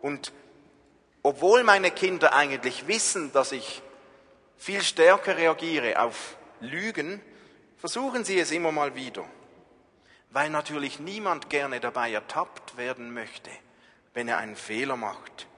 Und 0.00 0.32
obwohl 1.22 1.62
meine 1.62 1.90
Kinder 1.90 2.34
eigentlich 2.34 2.86
wissen, 2.86 3.32
dass 3.32 3.52
ich 3.52 3.82
viel 4.64 4.82
stärker 4.82 5.36
reagiere 5.36 6.00
auf 6.00 6.38
Lügen, 6.60 7.20
versuchen 7.76 8.24
Sie 8.24 8.38
es 8.38 8.50
immer 8.50 8.72
mal 8.72 8.94
wieder, 8.94 9.26
weil 10.30 10.48
natürlich 10.48 10.98
niemand 10.98 11.50
gerne 11.50 11.80
dabei 11.80 12.10
ertappt 12.10 12.78
werden 12.78 13.12
möchte, 13.12 13.50
wenn 14.14 14.26
er 14.26 14.38
einen 14.38 14.56
Fehler 14.56 14.96
macht. 14.96 15.48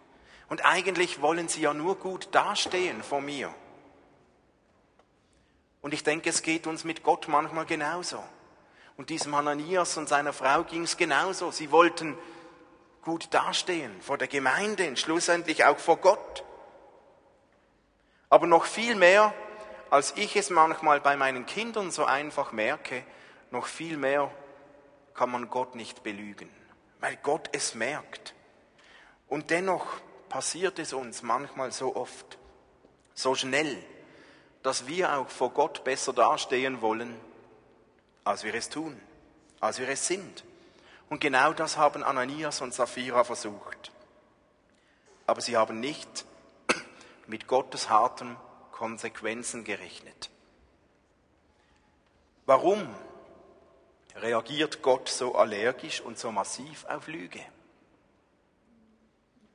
Und 0.49 0.65
eigentlich 0.65 1.23
wollen 1.23 1.47
Sie 1.47 1.61
ja 1.61 1.73
nur 1.73 2.01
gut 2.01 2.31
dastehen 2.33 3.01
vor 3.05 3.21
mir. 3.21 3.55
Und 5.83 5.95
ich 5.95 6.03
denke, 6.03 6.31
es 6.31 6.43
geht 6.43 6.67
uns 6.67 6.83
mit 6.83 7.05
Gott 7.05 7.29
manchmal 7.29 7.65
genauso. 7.65 8.25
Und 8.97 9.11
diesem 9.11 9.37
Hananias 9.37 9.97
und 9.99 10.09
seiner 10.09 10.33
Frau 10.33 10.65
ging 10.65 10.83
es 10.83 10.97
genauso. 10.97 11.53
Sie 11.53 11.71
wollten 11.71 12.19
gut 13.03 13.29
dastehen 13.33 14.01
vor 14.01 14.19
der 14.19 14.27
Gemeinde 14.27 14.89
und 14.89 14.99
schlussendlich 14.99 15.65
auch 15.65 15.79
vor 15.79 15.99
Gott. 15.99 16.43
Aber 18.29 18.47
noch 18.47 18.65
viel 18.65 18.95
mehr, 18.95 19.33
als 19.91 20.15
ich 20.17 20.37
es 20.37 20.51
manchmal 20.51 21.01
bei 21.01 21.17
meinen 21.17 21.47
Kindern 21.47 21.91
so 21.91 22.05
einfach 22.05 22.53
merke, 22.53 23.05
noch 23.51 23.67
viel 23.67 23.97
mehr 23.97 24.31
kann 25.15 25.31
man 25.31 25.49
Gott 25.49 25.75
nicht 25.75 26.03
belügen, 26.03 26.51
weil 27.01 27.17
Gott 27.23 27.49
es 27.53 27.75
merkt. 27.75 28.35
Und 29.29 29.51
dennoch 29.51 29.87
passiert 30.29 30.79
es 30.79 30.93
uns 30.93 31.23
manchmal 31.23 31.73
so 31.73 31.97
oft, 31.97 32.39
so 33.15 33.35
schnell, 33.35 33.83
dass 34.63 34.87
wir 34.87 35.17
auch 35.17 35.29
vor 35.29 35.51
Gott 35.51 35.85
besser 35.85 36.13
dastehen 36.13 36.81
wollen, 36.81 37.19
als 38.25 38.43
wir 38.43 38.55
es 38.55 38.69
tun, 38.69 39.01
als 39.61 39.79
wir 39.79 39.89
es 39.89 40.07
sind. 40.07 40.45
Und 41.09 41.21
genau 41.21 41.53
das 41.53 41.77
haben 41.77 42.03
Ananias 42.03 42.61
und 42.61 42.75
Sapphira 42.75 43.23
versucht. 43.23 43.93
Aber 45.27 45.41
sie 45.41 45.57
haben 45.57 45.79
nicht 45.79 46.25
mit 47.27 47.47
Gottes 47.47 47.89
harten 47.89 48.37
Konsequenzen 48.73 49.65
gerechnet. 49.65 50.31
Warum 52.45 52.89
reagiert 54.17 54.83
Gott 54.83 55.09
so 55.09 55.35
allergisch 55.35 56.01
und 56.01 56.19
so 56.19 56.31
massiv 56.31 56.85
auf 56.87 57.09
Lüge? 57.09 57.41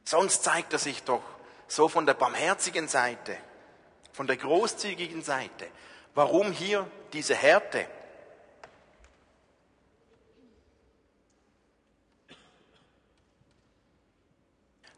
Sonst 0.03 0.43
zeigt 0.43 0.73
er 0.73 0.79
sich 0.79 1.03
doch 1.03 1.23
so 1.67 1.87
von 1.87 2.05
der 2.05 2.15
barmherzigen 2.15 2.87
Seite, 2.87 3.37
von 4.11 4.27
der 4.27 4.35
großzügigen 4.35 5.21
Seite. 5.21 5.67
Warum 6.13 6.51
hier 6.51 6.85
diese 7.13 7.35
Härte? 7.35 7.87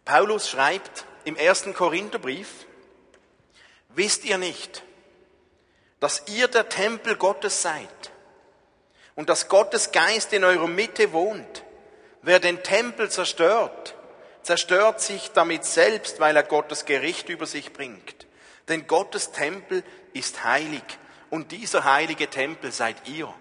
Paulus 0.04 0.50
schreibt 0.50 1.06
im 1.26 1.36
ersten 1.36 1.74
Korintherbrief, 1.74 2.66
wisst 3.90 4.26
ihr 4.26 4.38
nicht, 4.38 4.84
dass 6.00 6.24
ihr 6.28 6.48
der 6.48 6.70
Tempel 6.70 7.16
Gottes 7.16 7.62
seid 7.62 8.12
und 9.16 9.30
dass 9.30 9.48
Gottes 9.48 9.92
Geist 9.92 10.34
in 10.34 10.44
eurer 10.44 10.68
Mitte 10.68 11.14
wohnt? 11.14 11.64
Wer 12.22 12.40
den 12.40 12.64
Tempel 12.64 13.10
zerstört, 13.12 13.96
zerstört 14.44 15.02
sich 15.02 15.32
damit 15.32 15.66
selbst, 15.66 16.20
weil 16.20 16.36
er 16.36 16.44
Gottes 16.44 16.86
Gericht 16.86 17.30
über 17.30 17.46
sich 17.46 17.74
bringt. 17.74 18.28
Denn 18.68 18.88
Gottes 18.88 19.32
Tempel 19.32 19.84
ist 20.14 20.44
heilig 20.44 20.84
und 21.30 21.52
dieser 21.52 21.84
heilige 21.84 22.30
Tempel 22.30 22.72
seid 22.72 23.08
ihr. 23.08 23.34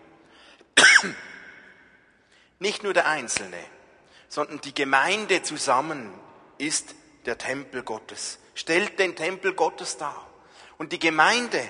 Nicht 2.58 2.82
nur 2.82 2.94
der 2.94 3.06
Einzelne, 3.06 3.58
sondern 4.28 4.60
die 4.60 4.74
Gemeinde 4.74 5.42
zusammen 5.42 6.12
ist 6.58 6.94
der 7.26 7.38
Tempel 7.38 7.82
Gottes, 7.82 8.38
stellt 8.54 8.98
den 8.98 9.16
Tempel 9.16 9.54
Gottes 9.54 9.96
dar. 9.96 10.26
Und 10.78 10.92
die 10.92 10.98
Gemeinde 10.98 11.62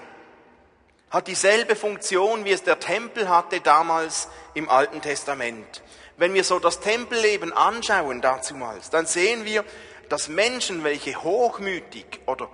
hat 1.10 1.28
dieselbe 1.28 1.76
Funktion, 1.76 2.44
wie 2.44 2.52
es 2.52 2.62
der 2.62 2.80
Tempel 2.80 3.28
hatte 3.28 3.60
damals 3.60 4.28
im 4.54 4.68
Alten 4.68 5.02
Testament. 5.02 5.82
Wenn 6.16 6.34
wir 6.34 6.44
so 6.44 6.58
das 6.58 6.80
Tempelleben 6.80 7.52
anschauen 7.52 8.22
dazumals, 8.22 8.90
dann 8.90 9.06
sehen 9.06 9.44
wir, 9.44 9.64
dass 10.08 10.28
Menschen, 10.28 10.84
welche 10.84 11.22
hochmütig 11.22 12.20
oder 12.26 12.48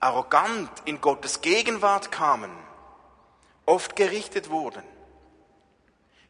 arrogant 0.00 0.70
in 0.84 1.00
Gottes 1.00 1.40
Gegenwart 1.40 2.12
kamen, 2.12 2.50
oft 3.66 3.96
gerichtet 3.96 4.50
wurden. 4.50 4.82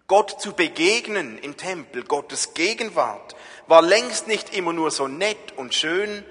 Gott 0.07 0.41
zu 0.41 0.53
begegnen 0.53 1.39
im 1.39 1.57
Tempel, 1.57 2.05
Gottes 2.05 2.53
Gegenwart, 2.55 3.35
war 3.67 3.81
längst 3.81 4.29
nicht 4.29 4.55
immer 4.55 4.73
nur 4.73 4.91
so 4.91 5.09
nett 5.09 5.53
und 5.57 5.75
schön 5.75 6.25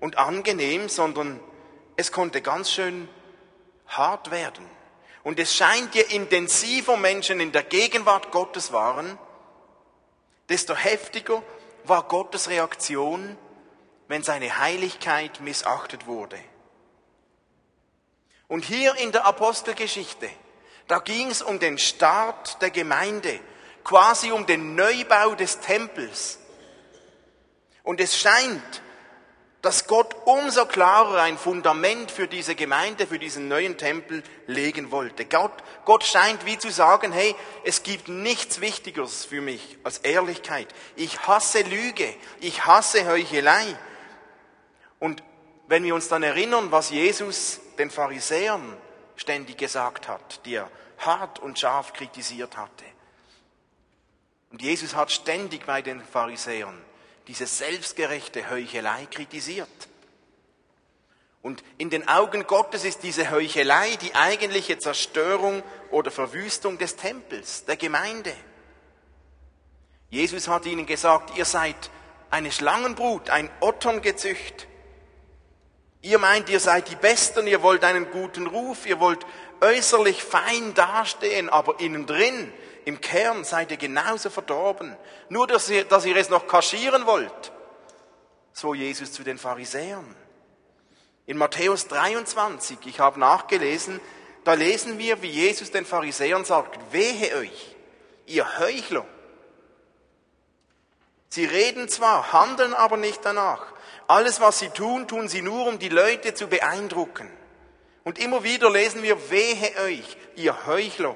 und 0.00 0.16
angenehm, 0.16 0.88
sondern 0.88 1.38
es 1.96 2.12
konnte 2.12 2.40
ganz 2.40 2.70
schön 2.70 3.08
hart 3.86 4.30
werden. 4.30 4.64
Und 5.22 5.38
es 5.38 5.54
scheint, 5.54 5.94
je 5.94 6.00
intensiver 6.00 6.96
Menschen 6.96 7.40
in 7.40 7.52
der 7.52 7.62
Gegenwart 7.62 8.30
Gottes 8.30 8.72
waren, 8.72 9.18
desto 10.48 10.74
heftiger 10.74 11.42
war 11.84 12.04
Gottes 12.04 12.48
Reaktion, 12.48 13.36
wenn 14.08 14.22
seine 14.22 14.58
Heiligkeit 14.58 15.40
missachtet 15.40 16.06
wurde. 16.06 16.38
Und 18.48 18.64
hier 18.64 18.96
in 18.96 19.12
der 19.12 19.26
Apostelgeschichte, 19.26 20.28
da 20.90 20.98
ging 20.98 21.30
es 21.30 21.40
um 21.40 21.60
den 21.60 21.78
Start 21.78 22.60
der 22.60 22.70
Gemeinde, 22.70 23.38
quasi 23.84 24.32
um 24.32 24.44
den 24.44 24.74
Neubau 24.74 25.36
des 25.36 25.60
Tempels. 25.60 26.40
Und 27.84 28.00
es 28.00 28.18
scheint, 28.18 28.82
dass 29.62 29.86
Gott 29.86 30.16
umso 30.24 30.66
klarer 30.66 31.22
ein 31.22 31.38
Fundament 31.38 32.10
für 32.10 32.26
diese 32.26 32.56
Gemeinde, 32.56 33.06
für 33.06 33.20
diesen 33.20 33.46
neuen 33.46 33.78
Tempel 33.78 34.24
legen 34.48 34.90
wollte. 34.90 35.26
Gott, 35.26 35.52
Gott 35.84 36.02
scheint 36.02 36.44
wie 36.44 36.58
zu 36.58 36.70
sagen, 36.70 37.12
hey, 37.12 37.36
es 37.62 37.84
gibt 37.84 38.08
nichts 38.08 38.60
Wichtigeres 38.60 39.24
für 39.24 39.40
mich 39.40 39.78
als 39.84 39.98
Ehrlichkeit. 39.98 40.74
Ich 40.96 41.24
hasse 41.24 41.62
Lüge, 41.62 42.12
ich 42.40 42.66
hasse 42.66 43.06
Heuchelei. 43.06 43.76
Und 44.98 45.22
wenn 45.68 45.84
wir 45.84 45.94
uns 45.94 46.08
dann 46.08 46.24
erinnern, 46.24 46.72
was 46.72 46.90
Jesus 46.90 47.60
den 47.78 47.90
Pharisäern 47.90 48.76
ständig 49.20 49.58
gesagt 49.58 50.08
hat, 50.08 50.40
die 50.46 50.54
er 50.54 50.70
hart 50.98 51.38
und 51.38 51.58
scharf 51.58 51.92
kritisiert 51.92 52.56
hatte. 52.56 52.84
Und 54.50 54.62
Jesus 54.62 54.96
hat 54.96 55.12
ständig 55.12 55.66
bei 55.66 55.82
den 55.82 56.02
Pharisäern 56.02 56.76
diese 57.26 57.46
selbstgerechte 57.46 58.50
Heuchelei 58.50 59.06
kritisiert. 59.06 59.68
Und 61.42 61.62
in 61.78 61.90
den 61.90 62.08
Augen 62.08 62.46
Gottes 62.46 62.84
ist 62.84 63.02
diese 63.02 63.30
Heuchelei 63.30 63.96
die 63.96 64.14
eigentliche 64.14 64.78
Zerstörung 64.78 65.62
oder 65.90 66.10
Verwüstung 66.10 66.78
des 66.78 66.96
Tempels, 66.96 67.64
der 67.66 67.76
Gemeinde. 67.76 68.34
Jesus 70.08 70.48
hat 70.48 70.66
ihnen 70.66 70.86
gesagt, 70.86 71.36
ihr 71.36 71.44
seid 71.44 71.90
eine 72.30 72.50
Schlangenbrut, 72.50 73.30
ein 73.30 73.50
Otterngezücht. 73.60 74.66
Ihr 76.02 76.18
meint, 76.18 76.48
ihr 76.48 76.60
seid 76.60 76.90
die 76.90 76.96
Besten, 76.96 77.46
ihr 77.46 77.62
wollt 77.62 77.84
einen 77.84 78.10
guten 78.10 78.46
Ruf, 78.46 78.86
ihr 78.86 79.00
wollt 79.00 79.26
äußerlich 79.60 80.22
fein 80.22 80.72
dastehen, 80.74 81.48
aber 81.50 81.80
innen 81.80 82.06
drin 82.06 82.52
im 82.86 83.00
Kern 83.00 83.44
seid 83.44 83.70
ihr 83.70 83.76
genauso 83.76 84.30
verdorben. 84.30 84.96
Nur, 85.28 85.46
dass 85.46 85.68
ihr, 85.68 85.84
dass 85.84 86.06
ihr 86.06 86.16
es 86.16 86.30
noch 86.30 86.46
kaschieren 86.46 87.06
wollt. 87.06 87.52
So 88.52 88.74
Jesus 88.74 89.12
zu 89.12 89.22
den 89.22 89.38
Pharisäern. 89.38 90.16
In 91.26 91.36
Matthäus 91.36 91.86
23, 91.88 92.78
ich 92.86 92.98
habe 92.98 93.20
nachgelesen, 93.20 94.00
da 94.44 94.54
lesen 94.54 94.98
wir, 94.98 95.22
wie 95.22 95.28
Jesus 95.28 95.70
den 95.70 95.84
Pharisäern 95.84 96.44
sagt, 96.44 96.78
wehe 96.92 97.36
euch, 97.36 97.76
ihr 98.26 98.58
Heuchler. 98.58 99.06
Sie 101.28 101.44
reden 101.44 101.88
zwar, 101.88 102.32
handeln 102.32 102.74
aber 102.74 102.96
nicht 102.96 103.20
danach. 103.22 103.72
Alles, 104.10 104.40
was 104.40 104.58
sie 104.58 104.70
tun, 104.70 105.06
tun 105.06 105.28
sie 105.28 105.40
nur, 105.40 105.68
um 105.68 105.78
die 105.78 105.88
Leute 105.88 106.34
zu 106.34 106.48
beeindrucken. 106.48 107.30
Und 108.02 108.18
immer 108.18 108.42
wieder 108.42 108.68
lesen 108.68 109.04
wir, 109.04 109.30
wehe 109.30 109.72
euch, 109.84 110.16
ihr 110.34 110.66
Heuchler. 110.66 111.14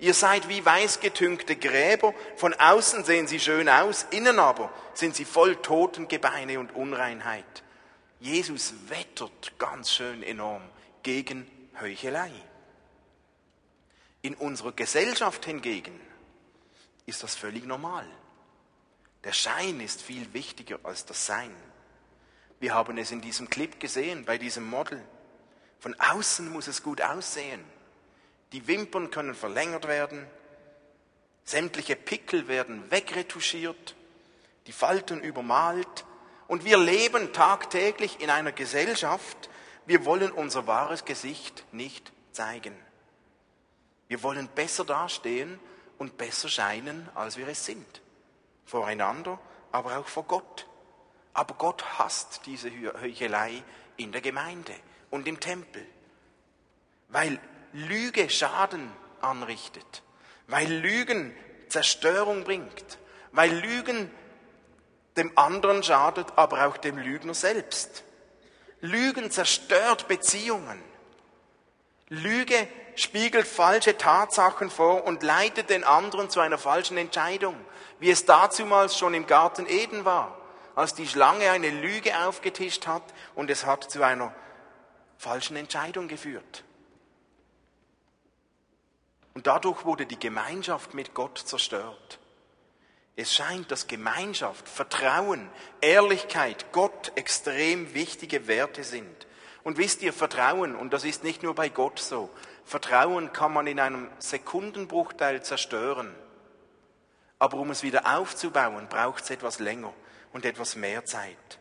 Ihr 0.00 0.12
seid 0.12 0.46
wie 0.50 0.62
weißgetünkte 0.62 1.56
Gräber, 1.56 2.12
von 2.36 2.52
außen 2.52 3.04
sehen 3.04 3.26
sie 3.26 3.40
schön 3.40 3.70
aus, 3.70 4.04
innen 4.10 4.38
aber 4.38 4.70
sind 4.92 5.16
sie 5.16 5.24
voll 5.24 5.56
Totengebeine 5.56 6.60
und 6.60 6.76
Unreinheit. 6.76 7.62
Jesus 8.20 8.74
wettert 8.88 9.58
ganz 9.58 9.90
schön 9.90 10.22
enorm 10.22 10.60
gegen 11.02 11.50
Heuchelei. 11.80 12.30
In 14.20 14.34
unserer 14.34 14.72
Gesellschaft 14.72 15.46
hingegen 15.46 15.98
ist 17.06 17.22
das 17.22 17.34
völlig 17.34 17.64
normal. 17.64 18.04
Der 19.24 19.32
Schein 19.32 19.80
ist 19.80 20.02
viel 20.02 20.34
wichtiger 20.34 20.80
als 20.82 21.06
das 21.06 21.24
Sein. 21.24 21.56
Wir 22.60 22.74
haben 22.74 22.96
es 22.98 23.10
in 23.10 23.20
diesem 23.20 23.50
Clip 23.50 23.78
gesehen, 23.78 24.24
bei 24.24 24.38
diesem 24.38 24.64
Model. 24.68 25.02
Von 25.78 25.94
außen 26.00 26.50
muss 26.50 26.68
es 26.68 26.82
gut 26.82 27.02
aussehen. 27.02 27.64
Die 28.52 28.66
Wimpern 28.66 29.10
können 29.10 29.34
verlängert 29.34 29.86
werden, 29.86 30.26
sämtliche 31.44 31.96
Pickel 31.96 32.48
werden 32.48 32.90
wegretuschiert, 32.90 33.94
die 34.66 34.72
Falten 34.72 35.20
übermalt 35.20 36.04
und 36.48 36.64
wir 36.64 36.78
leben 36.78 37.32
tagtäglich 37.32 38.20
in 38.20 38.30
einer 38.30 38.52
Gesellschaft, 38.52 39.50
wir 39.86 40.04
wollen 40.04 40.32
unser 40.32 40.66
wahres 40.66 41.04
Gesicht 41.04 41.64
nicht 41.72 42.12
zeigen. 42.32 42.74
Wir 44.08 44.22
wollen 44.22 44.48
besser 44.48 44.84
dastehen 44.84 45.58
und 45.98 46.16
besser 46.16 46.48
scheinen, 46.48 47.08
als 47.14 47.36
wir 47.36 47.48
es 47.48 47.64
sind. 47.64 48.02
Voreinander, 48.64 49.38
aber 49.72 49.98
auch 49.98 50.06
vor 50.06 50.24
Gott. 50.24 50.66
Aber 51.36 51.54
Gott 51.56 51.84
hasst 51.98 52.40
diese 52.46 52.70
Heuchelei 52.98 53.62
in 53.98 54.10
der 54.10 54.22
Gemeinde 54.22 54.72
und 55.10 55.28
im 55.28 55.38
Tempel. 55.38 55.86
Weil 57.08 57.38
Lüge 57.74 58.30
Schaden 58.30 58.90
anrichtet, 59.20 60.02
weil 60.46 60.66
Lügen 60.66 61.36
Zerstörung 61.68 62.44
bringt, 62.44 62.98
weil 63.32 63.52
Lügen 63.52 64.10
dem 65.18 65.36
anderen 65.36 65.82
schadet, 65.82 66.26
aber 66.36 66.66
auch 66.66 66.78
dem 66.78 66.96
Lügner 66.96 67.34
selbst. 67.34 68.02
Lügen 68.80 69.30
zerstört 69.30 70.08
Beziehungen. 70.08 70.82
Lüge 72.08 72.66
spiegelt 72.94 73.46
falsche 73.46 73.98
Tatsachen 73.98 74.70
vor 74.70 75.04
und 75.04 75.22
leitet 75.22 75.68
den 75.68 75.84
anderen 75.84 76.30
zu 76.30 76.40
einer 76.40 76.56
falschen 76.56 76.96
Entscheidung, 76.96 77.56
wie 77.98 78.10
es 78.10 78.24
dazumals 78.24 78.96
schon 78.96 79.12
im 79.12 79.26
Garten 79.26 79.66
Eden 79.66 80.06
war, 80.06 80.35
als 80.76 80.94
die 80.94 81.08
Schlange 81.08 81.50
eine 81.50 81.70
Lüge 81.70 82.16
aufgetischt 82.26 82.86
hat 82.86 83.02
und 83.34 83.50
es 83.50 83.66
hat 83.66 83.90
zu 83.90 84.02
einer 84.02 84.32
falschen 85.16 85.56
Entscheidung 85.56 86.06
geführt. 86.06 86.64
Und 89.34 89.46
dadurch 89.46 89.84
wurde 89.86 90.06
die 90.06 90.18
Gemeinschaft 90.18 90.94
mit 90.94 91.14
Gott 91.14 91.38
zerstört. 91.38 92.20
Es 93.16 93.34
scheint, 93.34 93.70
dass 93.70 93.86
Gemeinschaft, 93.86 94.68
Vertrauen, 94.68 95.48
Ehrlichkeit 95.80 96.70
Gott 96.72 97.10
extrem 97.16 97.94
wichtige 97.94 98.46
Werte 98.46 98.84
sind. 98.84 99.26
Und 99.64 99.78
wisst 99.78 100.02
ihr, 100.02 100.12
Vertrauen, 100.12 100.76
und 100.76 100.92
das 100.92 101.04
ist 101.04 101.24
nicht 101.24 101.42
nur 101.42 101.54
bei 101.54 101.70
Gott 101.70 101.98
so, 101.98 102.28
Vertrauen 102.64 103.32
kann 103.32 103.54
man 103.54 103.66
in 103.66 103.80
einem 103.80 104.10
Sekundenbruchteil 104.18 105.42
zerstören. 105.42 106.14
Aber 107.38 107.56
um 107.56 107.70
es 107.70 107.82
wieder 107.82 108.18
aufzubauen, 108.18 108.88
braucht 108.88 109.24
es 109.24 109.30
etwas 109.30 109.58
länger 109.58 109.94
und 110.36 110.44
etwas 110.44 110.76
mehr 110.76 111.06
Zeit. 111.06 111.58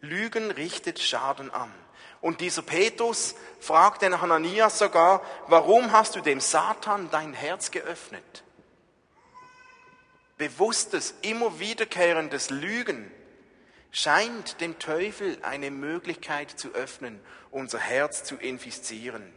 Lügen 0.00 0.50
richtet 0.50 0.98
Schaden 0.98 1.52
an. 1.52 1.72
Und 2.20 2.40
dieser 2.40 2.62
Petrus 2.62 3.36
fragt 3.60 4.02
den 4.02 4.20
Hananias 4.20 4.80
sogar, 4.80 5.22
warum 5.46 5.92
hast 5.92 6.16
du 6.16 6.20
dem 6.20 6.40
Satan 6.40 7.08
dein 7.12 7.32
Herz 7.32 7.70
geöffnet? 7.70 8.42
Bewusstes, 10.36 11.14
immer 11.22 11.60
wiederkehrendes 11.60 12.50
Lügen 12.50 13.08
scheint 13.92 14.60
dem 14.60 14.80
Teufel 14.80 15.38
eine 15.42 15.70
Möglichkeit 15.70 16.50
zu 16.50 16.72
öffnen, 16.72 17.20
unser 17.52 17.78
Herz 17.78 18.24
zu 18.24 18.34
infizieren. 18.34 19.32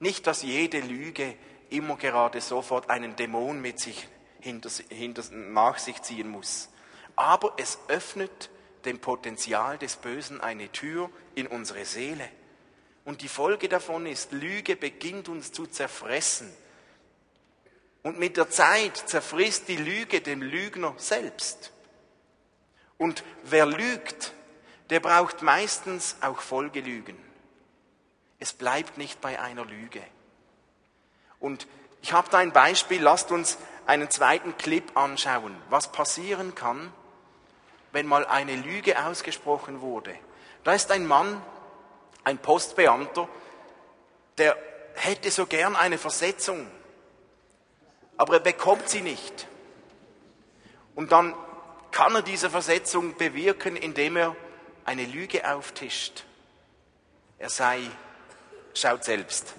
Nicht, 0.00 0.26
dass 0.26 0.42
jede 0.42 0.80
Lüge 0.80 1.34
immer 1.70 1.96
gerade 1.96 2.42
sofort 2.42 2.90
einen 2.90 3.16
Dämon 3.16 3.62
mit 3.62 3.80
sich 3.80 4.06
hinter, 4.40 4.68
hinter, 4.90 5.22
nach 5.32 5.78
sich 5.78 6.02
ziehen 6.02 6.28
muss. 6.28 6.68
Aber 7.16 7.54
es 7.58 7.78
öffnet 7.88 8.50
dem 8.84 8.98
Potenzial 8.98 9.78
des 9.78 9.96
Bösen 9.96 10.40
eine 10.40 10.70
Tür 10.72 11.10
in 11.34 11.46
unsere 11.46 11.84
Seele. 11.84 12.28
Und 13.04 13.22
die 13.22 13.28
Folge 13.28 13.68
davon 13.68 14.06
ist, 14.06 14.32
Lüge 14.32 14.76
beginnt 14.76 15.28
uns 15.28 15.52
zu 15.52 15.66
zerfressen. 15.66 16.52
Und 18.02 18.18
mit 18.18 18.36
der 18.36 18.48
Zeit 18.50 18.96
zerfrisst 18.96 19.68
die 19.68 19.76
Lüge 19.76 20.20
den 20.20 20.40
Lügner 20.40 20.94
selbst. 20.96 21.72
Und 22.98 23.24
wer 23.44 23.66
lügt, 23.66 24.32
der 24.90 25.00
braucht 25.00 25.42
meistens 25.42 26.16
auch 26.20 26.40
Folgelügen. 26.40 27.16
Es 28.38 28.52
bleibt 28.52 28.98
nicht 28.98 29.20
bei 29.20 29.40
einer 29.40 29.64
Lüge. 29.64 30.02
Und 31.38 31.66
ich 32.02 32.12
habe 32.12 32.28
da 32.30 32.38
ein 32.38 32.52
Beispiel, 32.52 33.02
lasst 33.02 33.30
uns 33.30 33.58
einen 33.86 34.10
zweiten 34.10 34.56
Clip 34.56 34.96
anschauen, 34.96 35.56
was 35.68 35.92
passieren 35.92 36.54
kann, 36.54 36.92
wenn 37.92 38.06
mal 38.06 38.26
eine 38.26 38.56
Lüge 38.56 39.04
ausgesprochen 39.04 39.80
wurde. 39.80 40.14
Da 40.64 40.72
ist 40.72 40.90
ein 40.90 41.06
Mann, 41.06 41.42
ein 42.24 42.38
Postbeamter, 42.38 43.28
der 44.38 44.56
hätte 44.94 45.30
so 45.30 45.46
gern 45.46 45.76
eine 45.76 45.98
Versetzung, 45.98 46.66
aber 48.16 48.34
er 48.34 48.40
bekommt 48.40 48.88
sie 48.88 49.00
nicht. 49.00 49.46
Und 50.94 51.12
dann 51.12 51.34
kann 51.90 52.14
er 52.14 52.22
diese 52.22 52.50
Versetzung 52.50 53.16
bewirken, 53.16 53.76
indem 53.76 54.16
er 54.16 54.36
eine 54.84 55.04
Lüge 55.04 55.50
auftischt. 55.50 56.24
Er 57.38 57.48
sei, 57.48 57.80
schaut 58.74 59.04
selbst. 59.04 59.54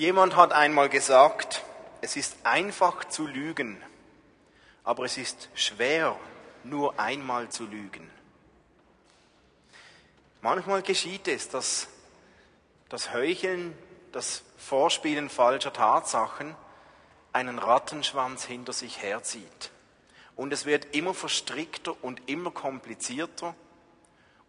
Jemand 0.00 0.34
hat 0.34 0.54
einmal 0.54 0.88
gesagt, 0.88 1.62
es 2.00 2.16
ist 2.16 2.38
einfach 2.42 3.04
zu 3.04 3.26
lügen, 3.26 3.76
aber 4.82 5.04
es 5.04 5.18
ist 5.18 5.50
schwer, 5.52 6.18
nur 6.64 6.98
einmal 6.98 7.50
zu 7.50 7.66
lügen. 7.66 8.10
Manchmal 10.40 10.80
geschieht 10.80 11.28
es, 11.28 11.50
dass 11.50 11.88
das 12.88 13.12
Heucheln, 13.12 13.76
das 14.10 14.42
Vorspielen 14.56 15.28
falscher 15.28 15.74
Tatsachen 15.74 16.56
einen 17.34 17.58
Rattenschwanz 17.58 18.46
hinter 18.46 18.72
sich 18.72 19.02
herzieht. 19.02 19.70
Und 20.34 20.54
es 20.54 20.64
wird 20.64 20.94
immer 20.94 21.12
verstrickter 21.12 21.94
und 22.02 22.22
immer 22.26 22.52
komplizierter. 22.52 23.54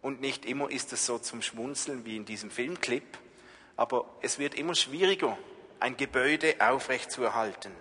Und 0.00 0.22
nicht 0.22 0.46
immer 0.46 0.70
ist 0.70 0.94
es 0.94 1.04
so 1.04 1.18
zum 1.18 1.42
Schmunzeln 1.42 2.06
wie 2.06 2.16
in 2.16 2.24
diesem 2.24 2.50
Filmclip, 2.50 3.18
aber 3.76 4.04
es 4.20 4.38
wird 4.38 4.54
immer 4.54 4.74
schwieriger, 4.74 5.36
ein 5.80 5.96
Gebäude 5.96 6.56
aufrechtzuerhalten. 6.60 7.72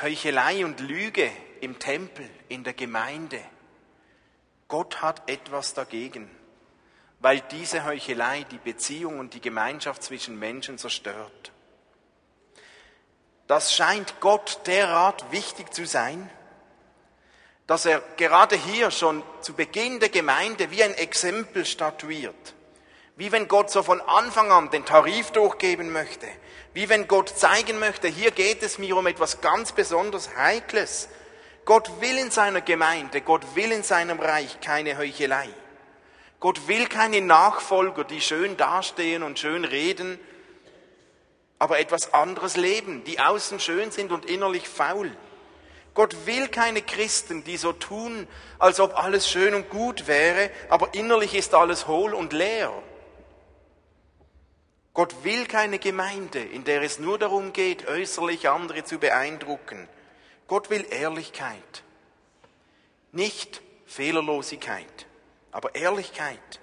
Heuchelei 0.00 0.64
und 0.64 0.80
Lüge 0.80 1.30
im 1.60 1.78
Tempel, 1.78 2.28
in 2.48 2.64
der 2.64 2.72
Gemeinde. 2.72 3.40
Gott 4.68 5.02
hat 5.02 5.28
etwas 5.30 5.74
dagegen, 5.74 6.30
weil 7.20 7.40
diese 7.40 7.84
Heuchelei 7.84 8.44
die 8.44 8.58
Beziehung 8.58 9.18
und 9.18 9.34
die 9.34 9.40
Gemeinschaft 9.40 10.02
zwischen 10.02 10.38
Menschen 10.38 10.78
zerstört. 10.78 11.52
Das 13.46 13.74
scheint 13.74 14.20
Gott 14.20 14.60
derart 14.66 15.30
wichtig 15.30 15.72
zu 15.72 15.86
sein, 15.86 16.30
dass 17.66 17.86
er 17.86 18.00
gerade 18.16 18.56
hier 18.56 18.90
schon 18.90 19.22
zu 19.40 19.54
Beginn 19.54 20.00
der 20.00 20.08
Gemeinde 20.08 20.70
wie 20.70 20.82
ein 20.82 20.94
Exempel 20.94 21.64
statuiert. 21.64 22.54
Wie 23.16 23.30
wenn 23.30 23.46
Gott 23.46 23.70
so 23.70 23.82
von 23.82 24.00
Anfang 24.00 24.50
an 24.50 24.70
den 24.70 24.84
Tarif 24.84 25.30
durchgeben 25.30 25.92
möchte. 25.92 26.26
Wie 26.72 26.88
wenn 26.88 27.06
Gott 27.06 27.28
zeigen 27.28 27.78
möchte, 27.78 28.08
hier 28.08 28.32
geht 28.32 28.62
es 28.64 28.78
mir 28.78 28.96
um 28.96 29.06
etwas 29.06 29.40
ganz 29.40 29.70
besonders 29.70 30.36
Heikles. 30.36 31.08
Gott 31.64 32.00
will 32.00 32.18
in 32.18 32.32
seiner 32.32 32.60
Gemeinde, 32.60 33.20
Gott 33.20 33.42
will 33.54 33.70
in 33.70 33.84
seinem 33.84 34.18
Reich 34.18 34.60
keine 34.60 34.98
Heuchelei. 34.98 35.48
Gott 36.40 36.66
will 36.66 36.86
keine 36.88 37.20
Nachfolger, 37.20 38.04
die 38.04 38.20
schön 38.20 38.56
dastehen 38.56 39.22
und 39.22 39.38
schön 39.38 39.64
reden, 39.64 40.18
aber 41.58 41.78
etwas 41.78 42.12
anderes 42.12 42.56
leben, 42.56 43.04
die 43.04 43.20
außen 43.20 43.60
schön 43.60 43.92
sind 43.92 44.12
und 44.12 44.26
innerlich 44.26 44.68
faul. 44.68 45.10
Gott 45.94 46.26
will 46.26 46.48
keine 46.48 46.82
Christen, 46.82 47.44
die 47.44 47.56
so 47.56 47.72
tun, 47.72 48.26
als 48.58 48.80
ob 48.80 48.98
alles 48.98 49.30
schön 49.30 49.54
und 49.54 49.70
gut 49.70 50.08
wäre, 50.08 50.50
aber 50.68 50.92
innerlich 50.92 51.34
ist 51.34 51.54
alles 51.54 51.86
hohl 51.86 52.12
und 52.12 52.32
leer. 52.32 52.72
Gott 54.94 55.24
will 55.24 55.46
keine 55.46 55.80
Gemeinde, 55.80 56.38
in 56.40 56.62
der 56.62 56.82
es 56.82 57.00
nur 57.00 57.18
darum 57.18 57.52
geht, 57.52 57.88
äußerlich 57.88 58.48
andere 58.48 58.84
zu 58.84 58.98
beeindrucken. 58.98 59.88
Gott 60.46 60.70
will 60.70 60.86
Ehrlichkeit. 60.88 61.82
Nicht 63.10 63.60
Fehlerlosigkeit, 63.86 65.06
aber 65.50 65.74
Ehrlichkeit. 65.74 66.60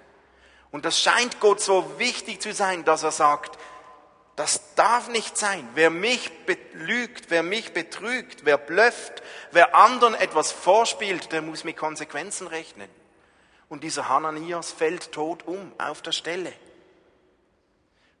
Und 0.70 0.86
das 0.86 0.98
scheint 0.98 1.40
Gott 1.40 1.60
so 1.60 1.98
wichtig 1.98 2.40
zu 2.40 2.54
sein, 2.54 2.84
dass 2.86 3.02
er 3.02 3.10
sagt, 3.10 3.58
das 4.36 4.74
darf 4.76 5.08
nicht 5.08 5.36
sein. 5.36 5.68
Wer 5.74 5.90
mich 5.90 6.30
belügt, 6.46 7.26
wer 7.28 7.42
mich 7.42 7.74
betrügt, 7.74 8.46
wer 8.46 8.56
blöfft, 8.56 9.22
wer 9.50 9.74
anderen 9.74 10.14
etwas 10.14 10.52
vorspielt, 10.52 11.32
der 11.32 11.42
muss 11.42 11.64
mit 11.64 11.76
Konsequenzen 11.76 12.46
rechnen. 12.46 12.88
Und 13.68 13.84
dieser 13.84 14.08
Hananias 14.08 14.72
fällt 14.72 15.12
tot 15.12 15.46
um 15.46 15.72
auf 15.76 16.00
der 16.00 16.12
Stelle. 16.12 16.54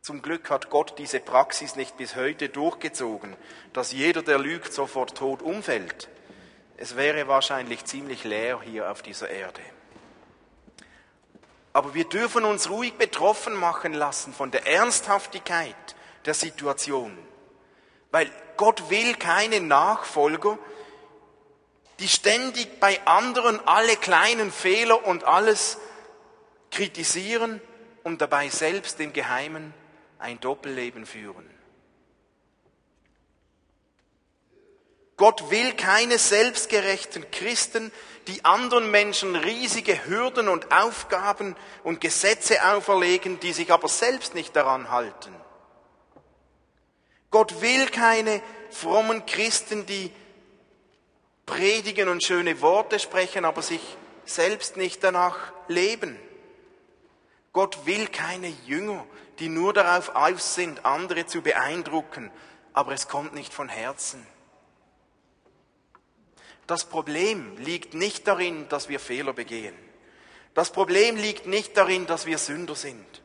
Zum 0.02 0.20
Glück 0.20 0.50
hat 0.50 0.68
Gott 0.68 0.94
diese 0.98 1.20
Praxis 1.20 1.76
nicht 1.76 1.96
bis 1.96 2.16
heute 2.16 2.48
durchgezogen, 2.48 3.36
dass 3.72 3.92
jeder, 3.92 4.22
der 4.22 4.40
lügt, 4.40 4.72
sofort 4.72 5.16
tot 5.16 5.42
umfällt. 5.42 6.08
Es 6.76 6.96
wäre 6.96 7.28
wahrscheinlich 7.28 7.84
ziemlich 7.84 8.24
leer 8.24 8.60
hier 8.62 8.90
auf 8.90 9.02
dieser 9.02 9.30
Erde. 9.30 9.60
Aber 11.72 11.94
wir 11.94 12.08
dürfen 12.08 12.44
uns 12.44 12.68
ruhig 12.68 12.94
betroffen 12.94 13.54
machen 13.54 13.92
lassen 13.92 14.32
von 14.32 14.50
der 14.50 14.66
Ernsthaftigkeit 14.66 15.76
der 16.24 16.34
Situation. 16.34 17.16
Weil 18.10 18.28
Gott 18.56 18.90
will 18.90 19.14
keine 19.14 19.60
Nachfolger, 19.60 20.58
die 22.00 22.08
ständig 22.08 22.80
bei 22.80 23.00
anderen 23.06 23.64
alle 23.68 23.94
kleinen 23.94 24.50
Fehler 24.50 25.06
und 25.06 25.22
alles 25.22 25.78
kritisieren 26.72 27.60
und 28.02 28.20
dabei 28.20 28.48
selbst 28.48 28.98
im 28.98 29.12
Geheimen 29.12 29.72
ein 30.22 30.40
Doppelleben 30.40 31.04
führen. 31.04 31.48
Gott 35.16 35.50
will 35.50 35.74
keine 35.74 36.18
selbstgerechten 36.18 37.30
Christen, 37.30 37.92
die 38.26 38.44
anderen 38.44 38.90
Menschen 38.90 39.36
riesige 39.36 40.06
Hürden 40.06 40.48
und 40.48 40.72
Aufgaben 40.72 41.54
und 41.84 42.00
Gesetze 42.00 42.64
auferlegen, 42.64 43.38
die 43.40 43.52
sich 43.52 43.72
aber 43.72 43.88
selbst 43.88 44.34
nicht 44.34 44.56
daran 44.56 44.90
halten. 44.90 45.34
Gott 47.30 47.60
will 47.60 47.86
keine 47.86 48.42
frommen 48.70 49.24
Christen, 49.26 49.86
die 49.86 50.10
predigen 51.46 52.08
und 52.08 52.24
schöne 52.24 52.60
Worte 52.60 52.98
sprechen, 52.98 53.44
aber 53.44 53.62
sich 53.62 53.80
selbst 54.24 54.76
nicht 54.76 55.02
danach 55.04 55.52
leben. 55.68 56.18
Gott 57.52 57.86
will 57.86 58.06
keine 58.06 58.48
Jünger, 58.66 59.06
die 59.38 59.48
nur 59.48 59.72
darauf 59.72 60.14
aus 60.14 60.54
sind, 60.54 60.84
andere 60.84 61.26
zu 61.26 61.42
beeindrucken, 61.42 62.30
aber 62.72 62.92
es 62.92 63.08
kommt 63.08 63.34
nicht 63.34 63.52
von 63.52 63.68
Herzen. 63.68 64.26
Das 66.66 66.84
Problem 66.84 67.56
liegt 67.58 67.94
nicht 67.94 68.26
darin, 68.28 68.68
dass 68.68 68.88
wir 68.88 69.00
Fehler 69.00 69.32
begehen. 69.32 69.74
Das 70.54 70.70
Problem 70.70 71.16
liegt 71.16 71.46
nicht 71.46 71.76
darin, 71.76 72.06
dass 72.06 72.26
wir 72.26 72.38
Sünder 72.38 72.74
sind. 72.74 73.22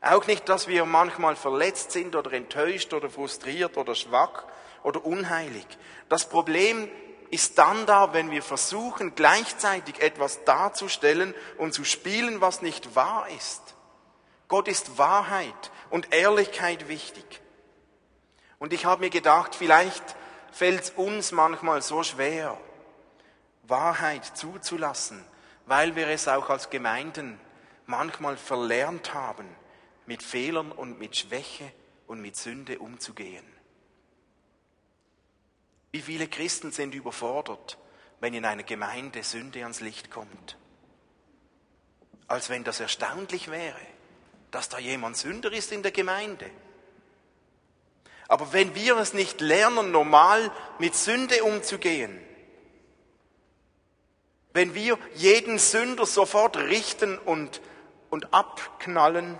Auch 0.00 0.26
nicht, 0.26 0.48
dass 0.48 0.66
wir 0.66 0.84
manchmal 0.86 1.36
verletzt 1.36 1.92
sind 1.92 2.16
oder 2.16 2.32
enttäuscht 2.32 2.92
oder 2.94 3.10
frustriert 3.10 3.76
oder 3.76 3.94
schwach 3.94 4.44
oder 4.82 5.04
unheilig. 5.04 5.66
Das 6.08 6.28
Problem 6.28 6.90
ist 7.30 7.58
dann 7.58 7.86
da, 7.86 8.12
wenn 8.12 8.30
wir 8.30 8.42
versuchen, 8.42 9.14
gleichzeitig 9.14 10.00
etwas 10.00 10.44
darzustellen 10.44 11.34
und 11.58 11.74
zu 11.74 11.84
spielen, 11.84 12.40
was 12.40 12.62
nicht 12.62 12.96
wahr 12.96 13.28
ist. 13.36 13.62
Gott 14.50 14.66
ist 14.66 14.98
Wahrheit 14.98 15.70
und 15.90 16.12
Ehrlichkeit 16.12 16.88
wichtig. 16.88 17.40
Und 18.58 18.72
ich 18.72 18.84
habe 18.84 19.02
mir 19.02 19.10
gedacht, 19.10 19.54
vielleicht 19.54 20.16
fällt 20.50 20.82
es 20.82 20.90
uns 20.90 21.30
manchmal 21.30 21.82
so 21.82 22.02
schwer, 22.02 22.60
Wahrheit 23.62 24.24
zuzulassen, 24.36 25.24
weil 25.66 25.94
wir 25.94 26.08
es 26.08 26.26
auch 26.26 26.50
als 26.50 26.68
Gemeinden 26.68 27.38
manchmal 27.86 28.36
verlernt 28.36 29.14
haben, 29.14 29.46
mit 30.06 30.20
Fehlern 30.20 30.72
und 30.72 30.98
mit 30.98 31.16
Schwäche 31.16 31.72
und 32.08 32.20
mit 32.20 32.34
Sünde 32.34 32.80
umzugehen. 32.80 33.46
Wie 35.92 36.02
viele 36.02 36.26
Christen 36.26 36.72
sind 36.72 36.96
überfordert, 36.96 37.78
wenn 38.18 38.34
in 38.34 38.44
einer 38.44 38.64
Gemeinde 38.64 39.22
Sünde 39.22 39.62
ans 39.62 39.80
Licht 39.80 40.10
kommt? 40.10 40.56
Als 42.26 42.50
wenn 42.50 42.64
das 42.64 42.80
erstaunlich 42.80 43.48
wäre, 43.48 43.80
dass 44.50 44.68
da 44.68 44.78
jemand 44.78 45.16
Sünder 45.16 45.52
ist 45.52 45.72
in 45.72 45.82
der 45.82 45.92
Gemeinde. 45.92 46.50
Aber 48.28 48.52
wenn 48.52 48.74
wir 48.74 48.96
es 48.98 49.12
nicht 49.12 49.40
lernen, 49.40 49.90
normal 49.90 50.52
mit 50.78 50.94
Sünde 50.94 51.42
umzugehen, 51.42 52.20
wenn 54.52 54.74
wir 54.74 54.98
jeden 55.14 55.58
Sünder 55.58 56.06
sofort 56.06 56.56
richten 56.56 57.18
und, 57.18 57.60
und 58.08 58.32
abknallen 58.34 59.38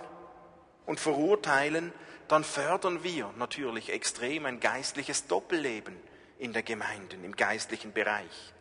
und 0.85 0.99
verurteilen, 0.99 1.93
dann 2.27 2.43
fördern 2.43 3.03
wir 3.03 3.33
natürlich 3.37 3.89
extrem 3.91 4.45
ein 4.45 4.59
geistliches 4.59 5.27
Doppelleben 5.27 5.97
in 6.39 6.53
der 6.53 6.63
Gemeinde, 6.63 7.17
im 7.17 7.35
geistlichen 7.35 7.91
Bereich. 7.91 8.53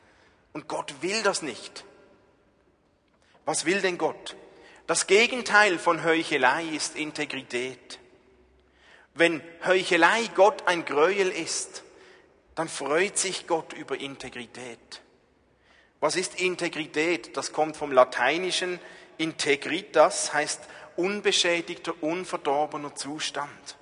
Und 0.52 0.66
Gott 0.66 0.94
will 1.02 1.22
das 1.22 1.42
nicht. 1.42 1.84
Was 3.44 3.64
will 3.64 3.80
denn 3.80 3.96
Gott? 3.96 4.36
Das 4.90 5.07
Gegenteil 5.07 5.79
von 5.79 6.03
Heuchelei 6.03 6.64
ist 6.64 6.96
Integrität. 6.96 8.00
Wenn 9.14 9.40
Heuchelei 9.64 10.29
Gott 10.35 10.66
ein 10.66 10.85
Gräuel 10.85 11.29
ist, 11.29 11.85
dann 12.57 12.68
freut 12.68 13.16
sich 13.16 13.46
Gott 13.46 13.72
über 13.72 14.00
Integrität. 14.00 15.00
Was 16.00 16.16
ist 16.16 16.40
Integrität? 16.40 17.37
Das 17.37 17.53
kommt 17.53 17.76
vom 17.76 17.92
Lateinischen 17.92 18.81
integritas, 19.16 20.35
heißt 20.35 20.62
unbeschädigter, 20.96 21.94
unverdorbener 22.00 22.92
Zustand. 22.96 23.76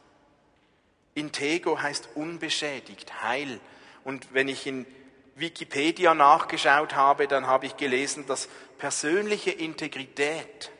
Intego 1.14 1.80
heißt 1.80 2.10
unbeschädigt, 2.16 3.22
heil, 3.22 3.60
und 4.04 4.34
wenn 4.34 4.48
ich 4.48 4.66
in 4.66 4.84
Wikipedia 5.36 6.12
nachgeschaut 6.12 6.94
habe, 6.94 7.26
dann 7.28 7.46
habe 7.46 7.64
ich 7.64 7.78
gelesen, 7.78 8.26
dass 8.26 8.50
persönliche 8.76 9.52
Integrität, 9.52 10.70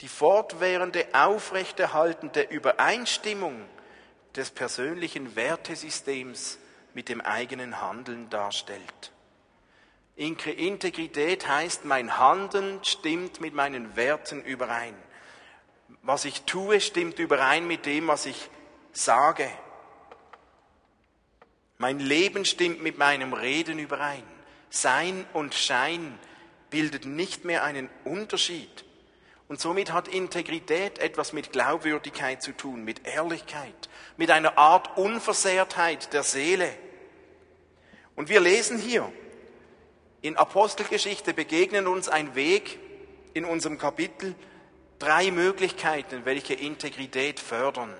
die 0.00 0.08
fortwährende 0.08 1.06
aufrechterhaltende 1.12 2.42
Übereinstimmung 2.42 3.64
des 4.34 4.50
persönlichen 4.50 5.36
Wertesystems 5.36 6.58
mit 6.94 7.08
dem 7.08 7.20
eigenen 7.20 7.80
Handeln 7.80 8.28
darstellt. 8.30 9.12
Integrität 10.16 11.46
heißt, 11.46 11.84
mein 11.84 12.18
Handeln 12.18 12.82
stimmt 12.84 13.40
mit 13.40 13.54
meinen 13.54 13.96
Werten 13.96 14.42
überein. 14.42 14.94
Was 16.02 16.24
ich 16.24 16.42
tue, 16.42 16.80
stimmt 16.80 17.18
überein 17.18 17.66
mit 17.66 17.84
dem, 17.86 18.08
was 18.08 18.26
ich 18.26 18.50
sage. 18.92 19.48
Mein 21.78 22.00
Leben 22.00 22.44
stimmt 22.44 22.82
mit 22.82 22.96
meinem 22.96 23.34
Reden 23.34 23.78
überein. 23.78 24.22
Sein 24.70 25.26
und 25.34 25.54
Schein 25.54 26.18
bildet 26.70 27.04
nicht 27.04 27.44
mehr 27.44 27.62
einen 27.62 27.90
Unterschied. 28.04 28.84
Und 29.48 29.60
somit 29.60 29.92
hat 29.92 30.08
Integrität 30.08 30.98
etwas 30.98 31.32
mit 31.32 31.52
Glaubwürdigkeit 31.52 32.42
zu 32.42 32.52
tun, 32.52 32.84
mit 32.84 33.06
Ehrlichkeit, 33.06 33.88
mit 34.16 34.30
einer 34.30 34.58
Art 34.58 34.96
Unversehrtheit 34.96 36.12
der 36.12 36.24
Seele. 36.24 36.72
Und 38.16 38.28
wir 38.28 38.40
lesen 38.40 38.78
hier, 38.78 39.10
in 40.20 40.36
Apostelgeschichte 40.36 41.32
begegnen 41.32 41.86
uns 41.86 42.08
ein 42.08 42.34
Weg 42.34 42.78
in 43.34 43.44
unserem 43.44 43.78
Kapitel, 43.78 44.34
drei 44.98 45.30
Möglichkeiten, 45.30 46.24
welche 46.24 46.54
Integrität 46.54 47.38
fördern. 47.38 47.94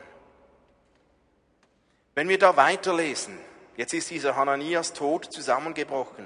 Wenn 2.14 2.28
wir 2.28 2.38
da 2.38 2.56
weiterlesen, 2.56 3.38
Jetzt 3.76 3.92
ist 3.92 4.10
dieser 4.10 4.36
Hananias 4.36 4.94
tot 4.94 5.26
zusammengebrochen. 5.26 6.24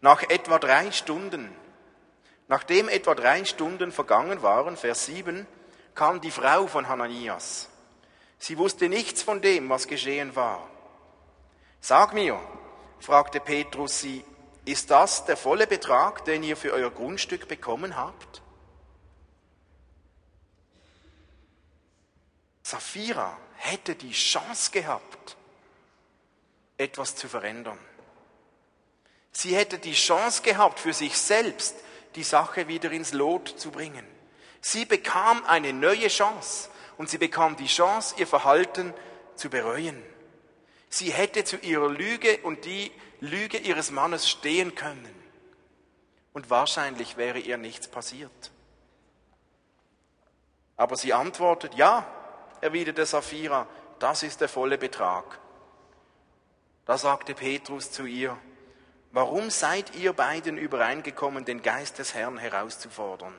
Nach 0.00 0.22
etwa 0.28 0.58
drei 0.58 0.90
Stunden, 0.90 1.54
nachdem 2.50 2.88
etwa 2.88 3.14
drei 3.14 3.44
Stunden 3.44 3.92
vergangen 3.92 4.42
waren, 4.42 4.76
Vers 4.76 5.06
7, 5.06 5.46
kam 5.94 6.20
die 6.20 6.32
Frau 6.32 6.66
von 6.66 6.88
Hananias. 6.88 7.68
Sie 8.40 8.58
wusste 8.58 8.88
nichts 8.88 9.22
von 9.22 9.40
dem, 9.40 9.68
was 9.68 9.86
geschehen 9.86 10.34
war. 10.34 10.68
Sag 11.80 12.12
mir, 12.12 12.40
fragte 12.98 13.38
Petrus 13.38 14.00
sie, 14.00 14.24
ist 14.64 14.90
das 14.90 15.24
der 15.26 15.36
volle 15.36 15.68
Betrag, 15.68 16.24
den 16.24 16.42
ihr 16.42 16.56
für 16.56 16.72
euer 16.72 16.90
Grundstück 16.90 17.46
bekommen 17.46 17.96
habt? 17.96 18.42
Sapphira 22.64 23.38
hätte 23.58 23.94
die 23.94 24.10
Chance 24.10 24.72
gehabt, 24.72 25.36
etwas 26.78 27.14
zu 27.14 27.28
verändern. 27.28 27.78
Sie 29.30 29.54
hätte 29.54 29.78
die 29.78 29.94
Chance 29.94 30.42
gehabt, 30.42 30.80
für 30.80 30.92
sich 30.92 31.16
selbst 31.16 31.76
die 32.14 32.22
Sache 32.22 32.68
wieder 32.68 32.90
ins 32.90 33.12
Lot 33.12 33.48
zu 33.48 33.70
bringen. 33.70 34.04
Sie 34.60 34.84
bekam 34.84 35.44
eine 35.44 35.72
neue 35.72 36.08
Chance 36.08 36.70
und 36.98 37.08
sie 37.08 37.18
bekam 37.18 37.56
die 37.56 37.66
Chance, 37.66 38.14
ihr 38.18 38.26
Verhalten 38.26 38.92
zu 39.34 39.48
bereuen. 39.48 40.02
Sie 40.88 41.12
hätte 41.12 41.44
zu 41.44 41.56
ihrer 41.56 41.88
Lüge 41.88 42.38
und 42.42 42.64
die 42.64 42.92
Lüge 43.20 43.58
ihres 43.58 43.90
Mannes 43.90 44.28
stehen 44.28 44.74
können. 44.74 45.14
Und 46.32 46.50
wahrscheinlich 46.50 47.16
wäre 47.16 47.38
ihr 47.38 47.56
nichts 47.56 47.88
passiert. 47.88 48.50
Aber 50.76 50.96
sie 50.96 51.12
antwortet, 51.12 51.74
ja, 51.74 52.06
erwiderte 52.60 53.06
Sapphira, 53.06 53.66
das 53.98 54.22
ist 54.22 54.40
der 54.40 54.48
volle 54.48 54.78
Betrag. 54.78 55.38
Da 56.86 56.98
sagte 56.98 57.34
Petrus 57.34 57.92
zu 57.92 58.04
ihr, 58.04 58.36
warum 59.12 59.50
seid 59.50 59.94
ihr 59.96 60.12
beiden 60.12 60.56
übereingekommen, 60.56 61.44
den 61.44 61.62
Geist 61.62 61.98
des 61.98 62.14
Herrn 62.14 62.38
herauszufordern? 62.38 63.34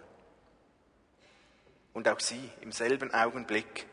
Und 1.93 2.07
auch 2.07 2.19
sie 2.19 2.49
im 2.61 2.71
selben 2.71 3.13
Augenblick 3.13 3.85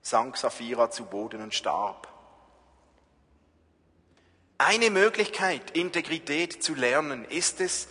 sank 0.00 0.36
Sapphira 0.36 0.90
zu 0.90 1.06
Boden 1.06 1.42
und 1.42 1.54
starb. 1.54 2.08
Eine 4.58 4.90
Möglichkeit, 4.90 5.72
Integrität 5.72 6.62
zu 6.62 6.74
lernen, 6.74 7.24
ist 7.24 7.60
es, 7.60 7.88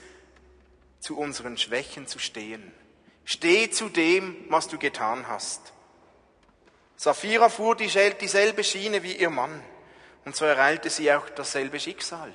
zu 0.99 1.17
unseren 1.17 1.57
Schwächen 1.57 2.07
zu 2.07 2.17
stehen. 2.17 2.71
Steh 3.25 3.69
zu 3.69 3.89
dem, 3.89 4.45
was 4.49 4.69
du 4.69 4.77
getan 4.77 5.27
hast. 5.27 5.73
Sapphira 6.95 7.49
fuhr 7.49 7.75
dieselbe 7.75 8.63
Schiene 8.63 9.03
wie 9.03 9.17
ihr 9.17 9.29
Mann. 9.29 9.61
Und 10.25 10.35
so 10.35 10.45
ereilte 10.45 10.89
sie 10.89 11.11
auch 11.11 11.29
dasselbe 11.29 11.79
Schicksal. 11.79 12.31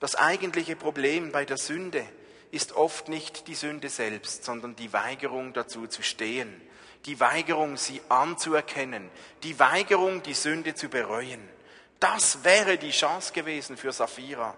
Das 0.00 0.16
eigentliche 0.16 0.76
Problem 0.76 1.32
bei 1.32 1.44
der 1.44 1.56
Sünde 1.56 2.04
ist 2.50 2.72
oft 2.72 3.08
nicht 3.08 3.46
die 3.48 3.54
Sünde 3.54 3.88
selbst, 3.88 4.44
sondern 4.44 4.76
die 4.76 4.92
Weigerung 4.92 5.52
dazu 5.52 5.86
zu 5.86 6.02
stehen, 6.02 6.60
die 7.06 7.18
Weigerung, 7.18 7.76
sie 7.76 8.00
anzuerkennen, 8.08 9.10
die 9.42 9.58
Weigerung, 9.58 10.22
die 10.22 10.34
Sünde 10.34 10.74
zu 10.74 10.88
bereuen. 10.88 11.48
Das 11.98 12.44
wäre 12.44 12.78
die 12.78 12.90
Chance 12.90 13.32
gewesen 13.32 13.76
für 13.76 13.92
Sapphira, 13.92 14.56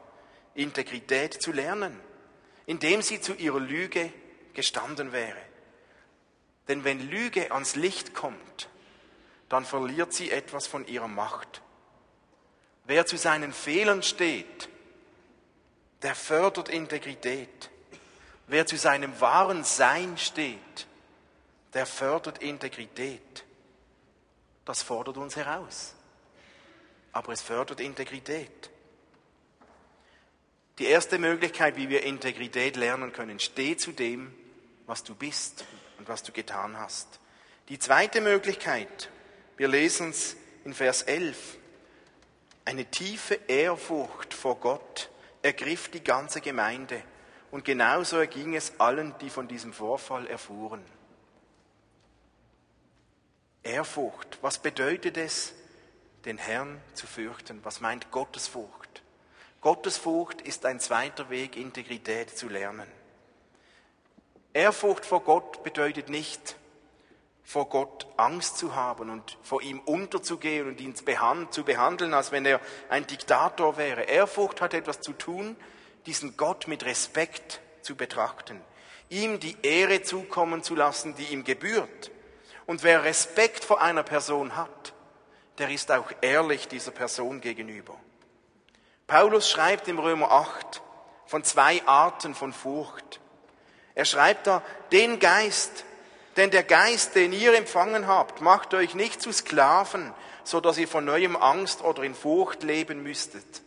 Integrität 0.55 1.35
zu 1.35 1.53
lernen, 1.53 1.99
indem 2.67 3.03
sie 3.03 3.21
zu 3.21 3.35
ihrer 3.35 3.61
Lüge 3.61 4.13
gestanden 4.55 5.13
wäre. 5.13 5.37
Denn 6.69 6.85
wenn 6.85 7.11
Lüge 7.11 7.53
ans 7.53 7.77
Licht 7.77 8.15
kommt, 8.15 8.69
dann 9.49 9.65
verliert 9.65 10.13
sie 10.13 10.31
etwas 10.31 10.67
von 10.67 10.87
ihrer 10.87 11.09
Macht. 11.09 11.61
Wer 12.85 13.07
zu 13.07 13.17
seinen 13.17 13.53
Fehlern 13.53 14.03
steht, 14.03 14.69
der 16.03 16.15
fördert 16.15 16.69
Integrität. 16.69 17.71
Wer 18.47 18.67
zu 18.67 18.77
seinem 18.77 19.19
wahren 19.21 19.65
Sein 19.65 20.19
steht, 20.19 20.87
der 21.73 21.87
fördert 21.87 22.43
Integrität. 22.43 23.45
Das 24.67 24.83
fordert 24.83 25.17
uns 25.17 25.37
heraus. 25.37 25.95
Aber 27.13 27.33
es 27.33 27.41
fördert 27.41 27.81
Integrität. 27.81 28.71
Die 30.79 30.87
erste 30.87 31.19
Möglichkeit, 31.19 31.77
wie 31.77 31.89
wir 31.89 32.03
Integrität 32.03 32.77
lernen 32.77 33.13
können, 33.13 33.39
steh 33.39 33.77
zu 33.77 33.93
dem, 33.93 34.35
was 34.87 35.05
du 35.05 35.15
bist 35.15 35.65
und 35.99 36.09
was 36.09 36.23
du 36.23 36.33
getan 36.33 36.77
hast. 36.79 37.21
Die 37.69 37.79
zweite 37.79 38.21
Möglichkeit, 38.21 39.09
wir 39.57 39.69
lesen 39.69 40.11
es 40.11 40.37
in 40.65 40.75
Vers 40.75 41.03
11, 41.03 41.57
eine 42.75 42.87
tiefe 42.87 43.35
Ehrfurcht 43.47 44.35
vor 44.35 44.57
Gott 44.57 45.09
ergriff 45.43 45.89
die 45.91 46.03
ganze 46.03 46.41
Gemeinde 46.41 47.01
und 47.53 47.65
genauso 47.65 48.17
erging 48.17 48.57
es 48.57 48.81
allen, 48.81 49.15
die 49.21 49.31
von 49.31 49.47
diesem 49.47 49.73
Vorfall 49.73 50.27
erfuhren. 50.27 50.85
Ehrfurcht, 53.63 54.39
was 54.43 54.59
bedeutet 54.59 55.17
es, 55.17 55.55
den 56.25 56.37
Herrn 56.37 56.81
zu 56.95 57.07
fürchten? 57.07 57.65
Was 57.65 57.81
meint 57.81 58.11
Gottesfurcht? 58.11 59.05
Gottesfurcht 59.61 60.41
ist 60.41 60.67
ein 60.67 60.81
zweiter 60.81 61.31
Weg, 61.31 61.57
Integrität 61.57 62.37
zu 62.37 62.49
lernen. 62.49 62.89
Ehrfurcht 64.53 65.05
vor 65.07 65.23
Gott 65.23 65.63
bedeutet 65.63 66.09
nicht, 66.09 66.57
vor 67.45 67.69
Gott 67.69 68.07
Angst 68.17 68.57
zu 68.57 68.75
haben 68.75 69.11
und 69.11 69.39
vor 69.43 69.63
ihm 69.63 69.81
unterzugehen 69.81 70.67
und 70.67 70.81
ihn 70.81 70.95
zu 70.97 71.05
behandeln, 71.65 72.15
als 72.15 72.33
wenn 72.33 72.47
er 72.47 72.61
ein 72.89 73.07
Diktator 73.07 73.77
wäre. 73.77 74.03
Ehrfurcht 74.03 74.61
hat 74.61 74.73
etwas 74.73 75.01
zu 75.01 75.13
tun, 75.13 75.57
diesen 76.07 76.37
Gott 76.37 76.67
mit 76.69 76.85
Respekt 76.85 77.61
zu 77.83 77.97
betrachten, 77.97 78.61
ihm 79.11 79.41
die 79.41 79.57
Ehre 79.63 80.03
zukommen 80.03 80.63
zu 80.63 80.75
lassen, 80.75 81.15
die 81.17 81.25
ihm 81.25 81.45
gebührt. 81.45 82.11
Und 82.67 82.83
wer 82.83 83.05
Respekt 83.05 83.63
vor 83.63 83.83
einer 83.83 84.03
Person 84.03 84.57
hat, 84.57 84.95
der 85.59 85.71
ist 85.71 85.93
auch 85.93 86.11
ehrlich 86.23 86.67
dieser 86.67 86.91
Person 86.91 87.41
gegenüber. 87.41 87.97
Paulus 89.07 89.51
schreibt 89.51 89.87
im 89.87 89.99
Römer 89.99 90.31
8 90.31 90.83
von 91.27 91.45
zwei 91.45 91.87
Arten 91.87 92.35
von 92.35 92.53
Furcht. 92.55 93.21
Er 93.95 94.07
schreibt 94.07 94.47
da, 94.47 94.63
den 94.93 95.21
Geist, 95.21 95.85
denn 96.37 96.51
der 96.51 96.65
Geist, 96.65 97.15
den 97.15 97.33
ihr 97.33 97.55
empfangen 97.55 98.07
habt, 98.07 98.41
macht 98.41 98.75
euch 98.75 98.95
nicht 98.95 99.23
zu 99.23 99.33
Sklaven, 99.33 100.13
so 100.43 100.61
dass 100.61 100.79
ihr 100.79 100.89
von 100.89 101.05
neuem 101.05 101.37
Angst 101.37 101.83
oder 101.83 102.03
in 102.03 102.15
Furcht 102.15 102.63
leben 102.63 103.03
müsstet. 103.03 103.63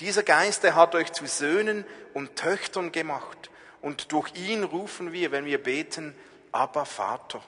Dieser 0.00 0.22
Geist, 0.22 0.62
der 0.62 0.74
hat 0.74 0.94
euch 0.94 1.12
zu 1.12 1.26
Söhnen 1.26 1.84
und 2.14 2.36
Töchtern 2.36 2.90
gemacht. 2.90 3.50
Und 3.80 4.12
durch 4.12 4.34
ihn 4.34 4.64
rufen 4.64 5.12
wir, 5.12 5.30
wenn 5.30 5.44
wir 5.44 5.62
beten, 5.62 6.16
aber 6.52 6.86
Vater. 6.86 7.42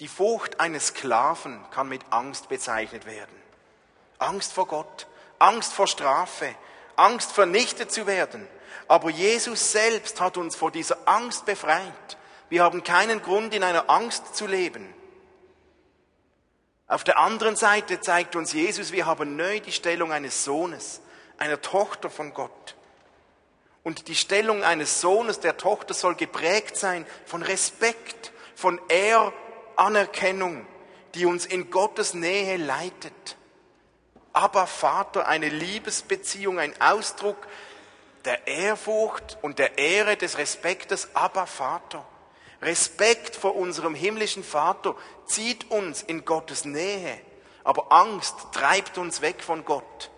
Die 0.00 0.08
Furcht 0.08 0.60
eines 0.60 0.88
Sklaven 0.88 1.64
kann 1.70 1.88
mit 1.88 2.02
Angst 2.10 2.48
bezeichnet 2.48 3.06
werden. 3.06 3.34
Angst 4.18 4.52
vor 4.52 4.66
Gott, 4.66 5.06
Angst 5.38 5.72
vor 5.72 5.86
Strafe, 5.86 6.54
Angst 6.96 7.32
vernichtet 7.32 7.90
zu 7.90 8.06
werden. 8.06 8.46
Aber 8.88 9.10
Jesus 9.10 9.72
selbst 9.72 10.20
hat 10.20 10.36
uns 10.36 10.54
vor 10.54 10.70
dieser 10.70 10.98
Angst 11.06 11.46
befreit. 11.46 12.16
Wir 12.48 12.62
haben 12.62 12.84
keinen 12.84 13.22
Grund, 13.22 13.54
in 13.54 13.62
einer 13.62 13.90
Angst 13.90 14.36
zu 14.36 14.46
leben. 14.46 14.94
Auf 16.88 17.02
der 17.02 17.18
anderen 17.18 17.56
Seite 17.56 18.00
zeigt 18.00 18.36
uns 18.36 18.52
Jesus, 18.52 18.92
wir 18.92 19.06
haben 19.06 19.34
neu 19.36 19.58
die 19.60 19.72
Stellung 19.72 20.12
eines 20.12 20.44
Sohnes, 20.44 21.00
einer 21.38 21.60
Tochter 21.60 22.10
von 22.10 22.32
Gott. 22.32 22.76
Und 23.82 24.08
die 24.08 24.14
Stellung 24.14 24.62
eines 24.62 25.00
Sohnes, 25.00 25.40
der 25.40 25.56
Tochter 25.56 25.94
soll 25.94 26.14
geprägt 26.14 26.76
sein 26.76 27.06
von 27.24 27.42
Respekt, 27.42 28.32
von 28.54 28.80
Ehranerkennung, 28.88 30.66
die 31.14 31.26
uns 31.26 31.46
in 31.46 31.70
Gottes 31.70 32.14
Nähe 32.14 32.56
leitet. 32.56 33.36
Aber 34.32 34.66
Vater, 34.66 35.26
eine 35.26 35.48
Liebesbeziehung, 35.48 36.58
ein 36.58 36.80
Ausdruck 36.80 37.48
der 38.24 38.46
Ehrfurcht 38.46 39.38
und 39.42 39.58
der 39.58 39.78
Ehre 39.78 40.16
des 40.16 40.38
Respektes, 40.38 41.08
aber 41.14 41.46
Vater. 41.46 42.04
Respekt 42.62 43.36
vor 43.36 43.56
unserem 43.56 43.94
himmlischen 43.94 44.42
Vater 44.42 44.94
zieht 45.26 45.70
uns 45.70 46.02
in 46.02 46.24
Gottes 46.24 46.64
Nähe, 46.64 47.20
aber 47.64 47.92
Angst 47.92 48.34
treibt 48.52 48.98
uns 48.98 49.20
weg 49.20 49.42
von 49.42 49.64
Gott. 49.64 50.10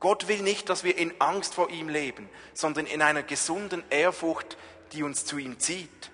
Gott 0.00 0.26
will 0.28 0.42
nicht, 0.42 0.68
dass 0.68 0.82
wir 0.82 0.96
in 0.96 1.14
Angst 1.20 1.54
vor 1.54 1.70
ihm 1.70 1.88
leben, 1.88 2.28
sondern 2.54 2.86
in 2.86 3.02
einer 3.02 3.22
gesunden 3.22 3.84
Ehrfurcht, 3.90 4.56
die 4.92 5.02
uns 5.02 5.24
zu 5.24 5.38
ihm 5.38 5.58
zieht. 5.58 6.10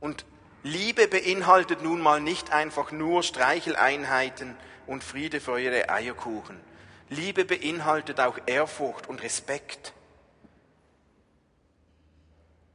Und 0.00 0.24
Liebe 0.62 1.08
beinhaltet 1.08 1.82
nun 1.82 2.00
mal 2.00 2.20
nicht 2.20 2.52
einfach 2.52 2.92
nur 2.92 3.22
Streicheleinheiten 3.22 4.56
und 4.86 5.04
Friede, 5.04 5.40
Freude, 5.40 5.88
Eierkuchen. 5.88 6.60
Liebe 7.08 7.44
beinhaltet 7.44 8.20
auch 8.20 8.38
Ehrfurcht 8.46 9.08
und 9.08 9.22
Respekt. 9.22 9.92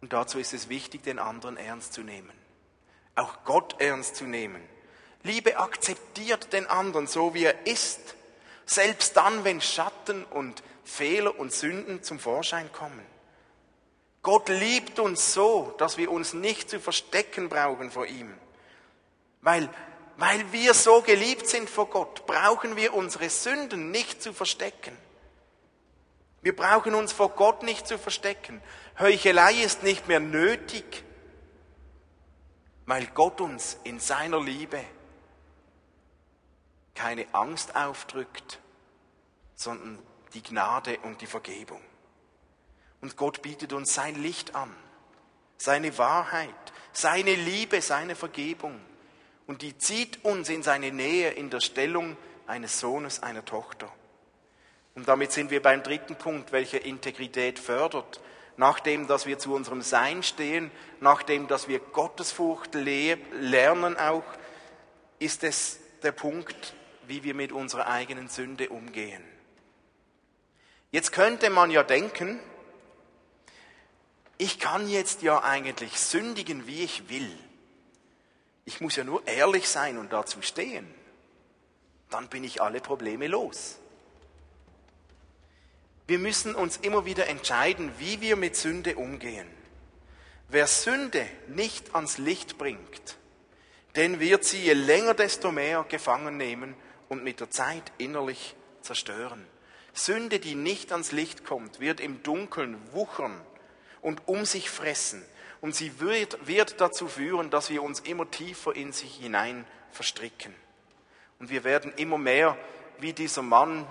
Und 0.06 0.14
dazu 0.14 0.38
ist 0.38 0.54
es 0.54 0.70
wichtig, 0.70 1.02
den 1.02 1.18
anderen 1.18 1.58
ernst 1.58 1.94
zu 1.94 2.02
nehmen. 2.02 2.32
Auch 3.16 3.44
Gott 3.44 3.82
ernst 3.82 4.18
zu 4.18 4.26
nehmen. 4.26 4.62
Liebe 5.24 5.58
akzeptiert 5.58 6.54
den 6.54 6.68
anderen 6.68 7.08
so, 7.08 7.34
wie 7.34 7.46
er 7.46 7.66
ist. 7.66 8.14
Selbst 8.68 9.18
dann, 9.18 9.44
wenn 9.44 9.62
Schatten 9.62 10.24
und 10.26 10.62
Fehler 10.84 11.40
und 11.40 11.52
Sünden 11.52 12.04
zum 12.04 12.20
Vorschein 12.20 12.72
kommen. 12.72 13.04
Gott 14.22 14.48
liebt 14.50 15.00
uns 15.00 15.34
so, 15.34 15.74
dass 15.80 15.98
wir 15.98 16.12
uns 16.12 16.34
nicht 16.34 16.70
zu 16.70 16.80
verstecken 16.80 17.50
brauchen 17.50 17.90
vor 17.90 18.06
ihm. 18.06 18.32
Weil, 19.42 19.68
weil 20.18 20.52
wir 20.52 20.76
so 20.76 21.02
geliebt 21.02 21.48
sind 21.48 21.68
vor 21.68 21.90
Gott, 21.90 22.28
brauchen 22.28 22.76
wir 22.76 22.94
unsere 22.94 23.32
Sünden 23.32 23.90
nicht 23.90 24.22
zu 24.22 24.34
verstecken. 24.34 24.96
Wir 26.44 26.56
brauchen 26.56 26.94
uns 26.94 27.12
vor 27.12 27.30
Gott 27.30 27.64
nicht 27.64 27.88
zu 27.88 27.98
verstecken. 27.98 28.62
Heuchelei 28.98 29.54
ist 29.62 29.84
nicht 29.84 30.08
mehr 30.08 30.22
nötig, 30.22 31.04
weil 32.86 33.08
Gott 33.08 33.42
uns 33.42 33.78
in 33.84 34.00
seiner 34.00 34.42
Liebe 34.42 34.82
keine 36.94 37.26
Angst 37.34 37.76
aufdrückt, 37.76 38.60
sondern 39.56 40.00
die 40.34 40.42
Gnade 40.42 40.98
und 41.00 41.20
die 41.22 41.26
Vergebung. 41.26 41.82
Und 43.02 43.18
Gott 43.18 43.42
bietet 43.42 43.74
uns 43.74 43.94
sein 43.94 44.16
Licht 44.16 44.56
an, 44.56 44.74
seine 45.58 45.98
Wahrheit, 45.98 46.56
seine 46.94 47.36
Liebe, 47.36 47.82
seine 47.82 48.16
Vergebung. 48.16 48.80
Und 49.46 49.62
die 49.62 49.78
zieht 49.78 50.24
uns 50.24 50.48
in 50.48 50.64
seine 50.64 50.92
Nähe 50.92 51.32
in 51.32 51.50
der 51.50 51.60
Stellung 51.60 52.16
eines 52.48 52.80
Sohnes, 52.80 53.22
einer 53.22 53.44
Tochter. 53.44 53.92
Und 54.96 55.10
damit 55.10 55.34
sind 55.34 55.52
wir 55.52 55.62
beim 55.62 55.84
dritten 55.84 56.16
Punkt, 56.16 56.54
welcher 56.54 56.84
Integrität 56.86 57.60
fördert 57.60 58.22
nachdem, 58.58 59.08
dass 59.08 59.26
wir 59.26 59.40
zu 59.40 59.54
unserem 59.54 59.82
Sein 59.82 60.24
stehen, 60.24 60.72
nachdem, 61.00 61.48
dass 61.48 61.68
wir 61.68 61.80
Gottesfurcht 61.80 62.74
lernen 62.74 63.98
auch, 63.98 64.24
ist 65.20 65.44
es 65.44 65.80
der 66.04 66.12
Punkt, 66.12 66.76
wie 67.08 67.24
wir 67.24 67.34
mit 67.34 67.52
unserer 67.52 67.88
eigenen 67.88 68.30
Sünde 68.30 68.70
umgehen. 68.70 69.24
Jetzt 70.92 71.12
könnte 71.12 71.50
man 71.50 71.72
ja 71.72 71.84
denken, 71.84 72.40
ich 74.38 74.60
kann 74.60 74.90
jetzt 74.90 75.22
ja 75.22 75.44
eigentlich 75.44 75.98
sündigen, 76.00 76.68
wie 76.68 76.84
ich 76.84 77.10
will. 77.10 77.38
Ich 78.66 78.82
muss 78.82 78.96
ja 78.96 79.04
nur 79.04 79.26
ehrlich 79.28 79.70
sein 79.70 79.98
und 79.98 80.12
dazu 80.12 80.42
stehen. 80.42 80.94
Dann 82.10 82.28
bin 82.30 82.44
ich 82.44 82.62
alle 82.62 82.82
Probleme 82.82 83.28
los. 83.28 83.80
Wir 86.08 86.20
müssen 86.20 86.54
uns 86.54 86.78
immer 86.78 87.06
wieder 87.06 87.28
entscheiden, 87.28 87.92
wie 87.98 88.22
wir 88.22 88.36
mit 88.36 88.56
Sünde 88.56 88.96
umgehen. 88.96 89.48
Wer 90.50 90.68
Sünde 90.68 91.26
nicht 91.48 91.96
ans 91.96 92.20
Licht 92.20 92.60
bringt, 92.60 93.18
den 93.96 94.20
wird 94.20 94.44
sie 94.44 94.62
je 94.62 94.74
länger 94.74 95.16
desto 95.16 95.52
mehr 95.52 95.84
gefangen 95.88 96.38
nehmen 96.38 96.76
und 97.10 97.24
mit 97.24 97.40
der 97.40 97.50
Zeit 97.50 97.92
innerlich 97.98 98.56
zerstören. 98.82 99.48
Sünde, 99.94 100.40
die 100.40 100.56
nicht 100.56 100.92
ans 100.92 101.12
Licht 101.12 101.46
kommt, 101.46 101.80
wird 101.80 102.00
im 102.00 102.22
Dunkeln 102.22 102.78
wuchern 102.92 103.42
und 104.02 104.28
um 104.28 104.46
sich 104.46 104.70
fressen. 104.70 105.26
Und 105.62 105.74
sie 105.74 106.00
wird, 106.00 106.46
wird 106.46 106.80
dazu 106.82 107.08
führen, 107.08 107.50
dass 107.50 107.72
wir 107.72 107.82
uns 107.82 108.02
immer 108.02 108.30
tiefer 108.30 108.76
in 108.76 108.92
sich 108.92 109.16
hinein 109.16 109.66
verstricken. 109.90 110.54
Und 111.40 111.50
wir 111.50 111.64
werden 111.64 111.92
immer 111.96 112.18
mehr 112.20 112.58
wie 113.00 113.14
dieser 113.14 113.42
Mann, 113.42 113.88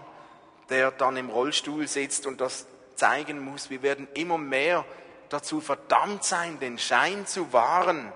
der 0.71 0.91
dann 0.91 1.17
im 1.17 1.31
Rollstuhl 1.31 1.87
sitzt 1.89 2.27
und 2.27 2.41
das 2.41 2.67
zeigen 2.95 3.41
muss. 3.41 3.71
Wir 3.71 3.83
werden 3.83 4.09
immer 4.15 4.39
mehr 4.39 4.85
dazu 5.29 5.61
verdammt 5.61 6.25
sein, 6.25 6.59
den 6.61 6.79
Schein 6.79 7.27
zu 7.27 7.53
wahren, 7.53 8.13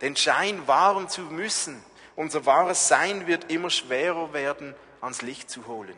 den 0.00 0.16
Schein 0.16 0.66
wahren 0.66 1.08
zu 1.08 1.22
müssen. 1.22 1.82
Unser 2.16 2.46
wahres 2.46 2.88
Sein 2.88 3.26
wird 3.26 3.50
immer 3.50 3.70
schwerer 3.70 4.32
werden, 4.32 4.74
ans 5.00 5.22
Licht 5.22 5.50
zu 5.50 5.66
holen. 5.66 5.96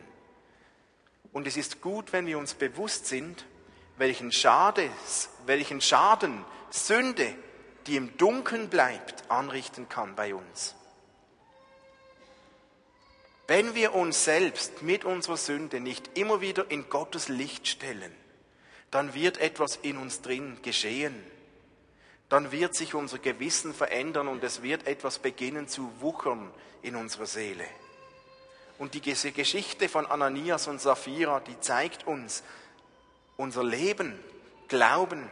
Und 1.31 1.47
es 1.47 1.57
ist 1.57 1.81
gut, 1.81 2.13
wenn 2.13 2.25
wir 2.25 2.37
uns 2.37 2.55
bewusst 2.55 3.05
sind, 3.05 3.45
welchen, 3.97 4.31
Schades, 4.31 5.29
welchen 5.45 5.81
Schaden 5.81 6.43
Sünde, 6.69 7.33
die 7.85 7.95
im 7.95 8.17
Dunkeln 8.17 8.69
bleibt, 8.69 9.29
anrichten 9.29 9.87
kann 9.87 10.15
bei 10.15 10.35
uns. 10.35 10.75
Wenn 13.47 13.75
wir 13.75 13.95
uns 13.95 14.25
selbst 14.25 14.81
mit 14.81 15.05
unserer 15.05 15.37
Sünde 15.37 15.79
nicht 15.79 16.17
immer 16.17 16.41
wieder 16.41 16.69
in 16.69 16.89
Gottes 16.89 17.29
Licht 17.29 17.67
stellen, 17.67 18.13
dann 18.91 19.13
wird 19.13 19.37
etwas 19.37 19.77
in 19.77 19.97
uns 19.97 20.21
drin 20.21 20.57
geschehen. 20.61 21.15
Dann 22.27 22.51
wird 22.51 22.75
sich 22.75 22.93
unser 22.93 23.19
Gewissen 23.19 23.73
verändern 23.73 24.27
und 24.27 24.43
es 24.43 24.61
wird 24.61 24.85
etwas 24.85 25.19
beginnen 25.19 25.69
zu 25.69 25.89
wuchern 26.01 26.51
in 26.81 26.97
unserer 26.97 27.25
Seele. 27.25 27.65
Und 28.77 28.93
die 28.93 29.01
Geschichte 29.01 29.87
von 29.87 30.05
Ananias 30.05 30.67
und 30.67 30.81
Sapphira, 30.81 31.39
die 31.39 31.59
zeigt 31.61 32.05
uns, 32.05 32.43
unser 33.37 33.63
Leben, 33.63 34.19
Glauben 34.67 35.29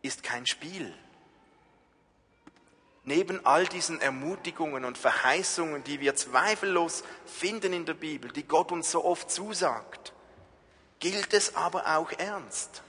ist 0.00 0.22
kein 0.22 0.46
Spiel. 0.46 0.94
Neben 3.06 3.46
all 3.46 3.66
diesen 3.66 4.00
Ermutigungen 4.00 4.84
und 4.84 4.98
Verheißungen, 4.98 5.84
die 5.84 6.00
wir 6.00 6.16
zweifellos 6.16 7.04
finden 7.24 7.72
in 7.72 7.86
der 7.86 7.94
Bibel, 7.94 8.32
die 8.32 8.42
Gott 8.42 8.72
uns 8.72 8.90
so 8.90 9.04
oft 9.04 9.30
zusagt, 9.30 10.12
gilt 10.98 11.32
es 11.32 11.54
aber 11.54 11.96
auch 11.96 12.10
ernst. 12.18 12.82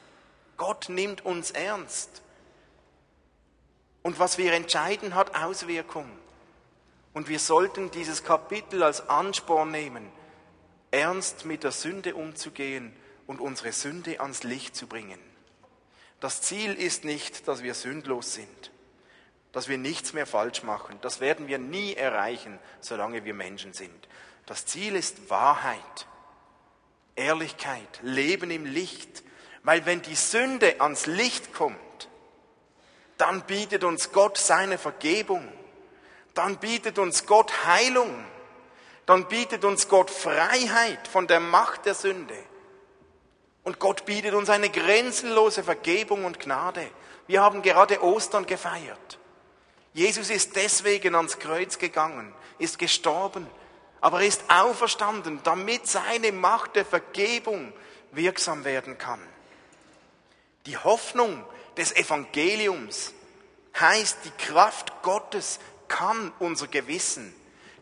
Gott 0.57 0.89
nimmt 0.89 1.23
uns 1.23 1.51
ernst. 1.51 2.23
Und 4.01 4.17
was 4.17 4.39
wir 4.39 4.53
entscheiden, 4.53 5.13
hat 5.13 5.35
Auswirkungen. 5.35 6.17
Und 7.13 7.29
wir 7.29 7.39
sollten 7.39 7.91
dieses 7.91 8.23
Kapitel 8.23 8.81
als 8.81 9.09
Ansporn 9.09 9.69
nehmen, 9.69 10.11
ernst 10.89 11.45
mit 11.45 11.63
der 11.63 11.71
Sünde 11.71 12.15
umzugehen 12.15 12.91
und 13.27 13.39
unsere 13.39 13.71
Sünde 13.71 14.19
ans 14.19 14.41
Licht 14.41 14.75
zu 14.75 14.87
bringen. 14.87 15.19
Das 16.19 16.41
Ziel 16.41 16.73
ist 16.73 17.03
nicht, 17.03 17.47
dass 17.47 17.61
wir 17.61 17.75
sündlos 17.75 18.33
sind, 18.33 18.71
dass 19.57 19.69
wir 19.69 19.79
nichts 19.79 20.13
mehr 20.13 20.27
falsch 20.27 20.61
machen. 20.61 20.99
Das 21.01 21.19
werden 21.19 21.47
wir 21.47 21.57
nie 21.57 21.95
erreichen, 21.95 22.59
solange 22.79 23.25
wir 23.25 23.33
Menschen 23.33 23.73
sind. 23.73 24.07
Das 24.45 24.67
Ziel 24.67 24.95
ist 24.95 25.31
Wahrheit, 25.31 26.05
Ehrlichkeit, 27.15 27.89
Leben 28.03 28.51
im 28.51 28.65
Licht. 28.65 29.23
Weil 29.63 29.87
wenn 29.87 30.03
die 30.03 30.13
Sünde 30.13 30.79
ans 30.79 31.07
Licht 31.07 31.55
kommt, 31.55 31.75
dann 33.17 33.41
bietet 33.47 33.83
uns 33.83 34.11
Gott 34.11 34.37
seine 34.37 34.77
Vergebung, 34.77 35.51
dann 36.35 36.57
bietet 36.57 36.99
uns 36.99 37.25
Gott 37.25 37.65
Heilung, 37.65 38.13
dann 39.07 39.27
bietet 39.27 39.65
uns 39.65 39.89
Gott 39.89 40.11
Freiheit 40.11 41.07
von 41.07 41.25
der 41.25 41.39
Macht 41.39 41.87
der 41.87 41.95
Sünde. 41.95 42.37
Und 43.63 43.79
Gott 43.79 44.05
bietet 44.05 44.35
uns 44.35 44.51
eine 44.51 44.69
grenzenlose 44.69 45.63
Vergebung 45.63 46.25
und 46.25 46.39
Gnade. 46.39 46.87
Wir 47.25 47.41
haben 47.41 47.63
gerade 47.63 48.03
Ostern 48.03 48.45
gefeiert. 48.45 49.17
Jesus 49.97 50.29
ist 50.29 50.55
deswegen 50.55 51.15
ans 51.15 51.39
Kreuz 51.39 51.79
gegangen, 51.79 52.31
ist 52.59 52.77
gestorben, 52.77 53.47
aber 53.99 54.21
er 54.21 54.27
ist 54.27 54.43
auferstanden, 54.47 55.39
damit 55.43 55.87
seine 55.87 56.31
Macht 56.31 56.75
der 56.75 56.85
Vergebung 56.85 57.73
wirksam 58.11 58.63
werden 58.63 58.99
kann. 58.99 59.19
Die 60.67 60.77
Hoffnung 60.77 61.43
des 61.77 61.95
Evangeliums 61.95 63.11
heißt, 63.79 64.19
die 64.25 64.45
Kraft 64.45 65.01
Gottes 65.01 65.57
kann 65.87 66.31
unser 66.37 66.67
Gewissen, 66.67 67.33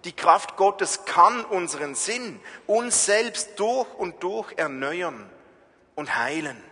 die 0.05 0.13
Kraft 0.13 0.55
Gottes 0.55 1.03
kann 1.03 1.43
unseren 1.43 1.95
Sinn, 1.95 2.39
uns 2.65 3.05
selbst 3.05 3.59
durch 3.59 3.93
und 3.95 4.23
durch 4.23 4.53
erneuern 4.53 5.29
und 5.95 6.15
heilen, 6.15 6.63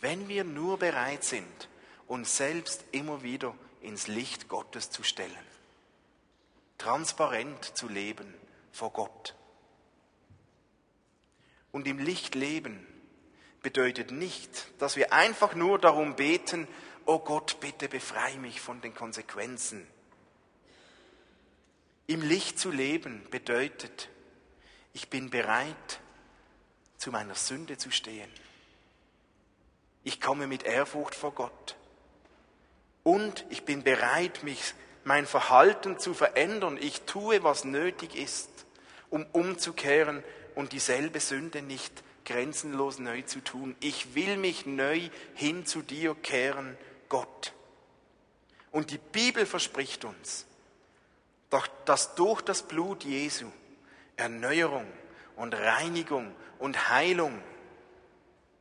wenn 0.00 0.26
wir 0.26 0.44
nur 0.44 0.78
bereit 0.78 1.22
sind, 1.22 1.68
uns 2.06 2.38
selbst 2.38 2.82
immer 2.92 3.22
wieder 3.22 3.54
ins 3.80 4.06
Licht 4.06 4.48
Gottes 4.48 4.90
zu 4.90 5.02
stellen, 5.02 5.46
transparent 6.78 7.64
zu 7.76 7.88
leben 7.88 8.34
vor 8.72 8.92
Gott. 8.92 9.34
Und 11.72 11.86
im 11.86 11.98
Licht 11.98 12.34
leben 12.34 12.86
bedeutet 13.62 14.10
nicht, 14.10 14.66
dass 14.78 14.96
wir 14.96 15.12
einfach 15.12 15.54
nur 15.54 15.78
darum 15.78 16.16
beten, 16.16 16.66
oh 17.06 17.18
Gott, 17.18 17.60
bitte 17.60 17.88
befreie 17.88 18.38
mich 18.38 18.60
von 18.60 18.80
den 18.80 18.94
Konsequenzen. 18.94 19.86
Im 22.06 22.22
Licht 22.22 22.58
zu 22.58 22.70
leben 22.70 23.26
bedeutet, 23.30 24.08
ich 24.92 25.08
bin 25.10 25.30
bereit, 25.30 26.00
zu 26.96 27.10
meiner 27.10 27.34
Sünde 27.34 27.78
zu 27.78 27.90
stehen. 27.90 28.30
Ich 30.02 30.20
komme 30.20 30.46
mit 30.46 30.64
Ehrfurcht 30.64 31.14
vor 31.14 31.32
Gott. 31.32 31.76
Und 33.02 33.46
ich 33.48 33.64
bin 33.64 33.82
bereit, 33.82 34.42
mich, 34.42 34.74
mein 35.04 35.26
Verhalten 35.26 35.98
zu 35.98 36.14
verändern. 36.14 36.78
Ich 36.80 37.02
tue, 37.02 37.42
was 37.42 37.64
nötig 37.64 38.14
ist, 38.14 38.50
um 39.08 39.26
umzukehren 39.32 40.22
und 40.54 40.72
dieselbe 40.72 41.20
Sünde 41.20 41.62
nicht 41.62 42.02
grenzenlos 42.24 42.98
neu 42.98 43.22
zu 43.22 43.40
tun. 43.40 43.74
Ich 43.80 44.14
will 44.14 44.36
mich 44.36 44.66
neu 44.66 45.08
hin 45.34 45.66
zu 45.66 45.82
dir 45.82 46.14
kehren, 46.14 46.76
Gott. 47.08 47.52
Und 48.70 48.90
die 48.90 48.98
Bibel 48.98 49.46
verspricht 49.46 50.04
uns, 50.04 50.46
dass 51.84 52.14
durch 52.14 52.42
das 52.42 52.62
Blut 52.62 53.04
Jesu 53.04 53.46
Erneuerung 54.16 54.86
und 55.36 55.54
Reinigung 55.54 56.32
und 56.58 56.90
Heilung 56.90 57.42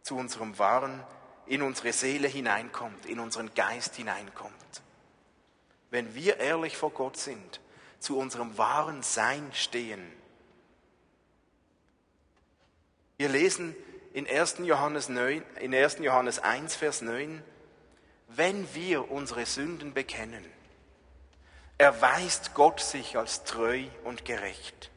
zu 0.02 0.16
unserem 0.16 0.58
wahren, 0.58 1.04
in 1.50 1.64
unsere 1.64 1.92
Seele 1.92 2.28
hineinkommt, 2.28 3.08
in 3.08 3.20
unseren 3.20 3.54
Geist 3.56 3.96
hineinkommt. 3.96 4.54
Wenn 5.90 6.14
wir 6.14 6.38
ehrlich 6.38 6.78
vor 6.78 6.92
Gott 6.92 7.18
sind, 7.18 7.60
zu 8.00 8.18
unserem 8.18 8.58
wahren 8.58 9.02
Sein 9.02 9.50
stehen. 9.54 10.12
Wir 13.18 13.30
lesen 13.30 13.76
in 14.14 14.28
1. 14.28 14.60
Johannes, 14.60 15.10
9, 15.10 15.44
in 15.60 15.74
1. 15.74 15.98
Johannes 16.00 16.38
1, 16.38 16.76
Vers 16.76 17.02
9, 17.02 17.44
wenn 18.28 18.74
wir 18.76 19.10
unsere 19.10 19.46
Sünden 19.48 19.94
bekennen, 19.94 20.46
erweist 21.80 22.54
Gott 22.54 22.80
sich 22.80 23.18
als 23.18 23.44
treu 23.44 23.86
und 24.04 24.24
gerecht. 24.24 24.92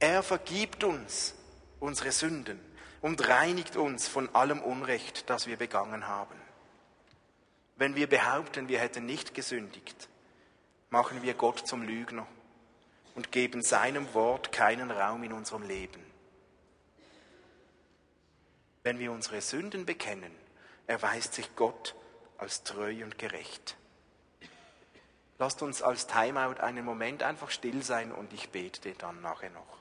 Er 0.00 0.22
vergibt 0.22 0.84
uns 0.84 1.34
unsere 1.80 2.12
Sünden 2.12 2.60
und 3.00 3.28
reinigt 3.28 3.76
uns 3.76 4.08
von 4.08 4.34
allem 4.34 4.60
Unrecht, 4.60 5.28
das 5.30 5.46
wir 5.46 5.56
begangen 5.56 6.06
haben. 6.06 6.34
Wenn 7.76 7.94
wir 7.94 8.08
behaupten, 8.08 8.68
wir 8.68 8.80
hätten 8.80 9.06
nicht 9.06 9.34
gesündigt, 9.34 10.08
machen 10.90 11.22
wir 11.22 11.34
Gott 11.34 11.66
zum 11.66 11.82
Lügner 11.82 12.26
und 13.14 13.30
geben 13.30 13.62
seinem 13.62 14.12
Wort 14.14 14.52
keinen 14.52 14.90
Raum 14.90 15.22
in 15.22 15.32
unserem 15.32 15.62
Leben. 15.62 16.04
Wenn 18.82 18.98
wir 18.98 19.12
unsere 19.12 19.40
Sünden 19.40 19.86
bekennen, 19.86 20.34
erweist 20.86 21.34
sich 21.34 21.54
Gott 21.54 21.94
als 22.38 22.62
treu 22.64 23.04
und 23.04 23.18
gerecht. 23.18 23.76
Lasst 25.38 25.62
uns 25.62 25.82
als 25.82 26.06
Timeout 26.06 26.60
einen 26.60 26.84
Moment 26.84 27.22
einfach 27.22 27.50
still 27.50 27.82
sein 27.82 28.10
und 28.10 28.32
ich 28.32 28.50
bete 28.50 28.92
dann 28.94 29.20
nachher 29.20 29.50
noch. 29.50 29.77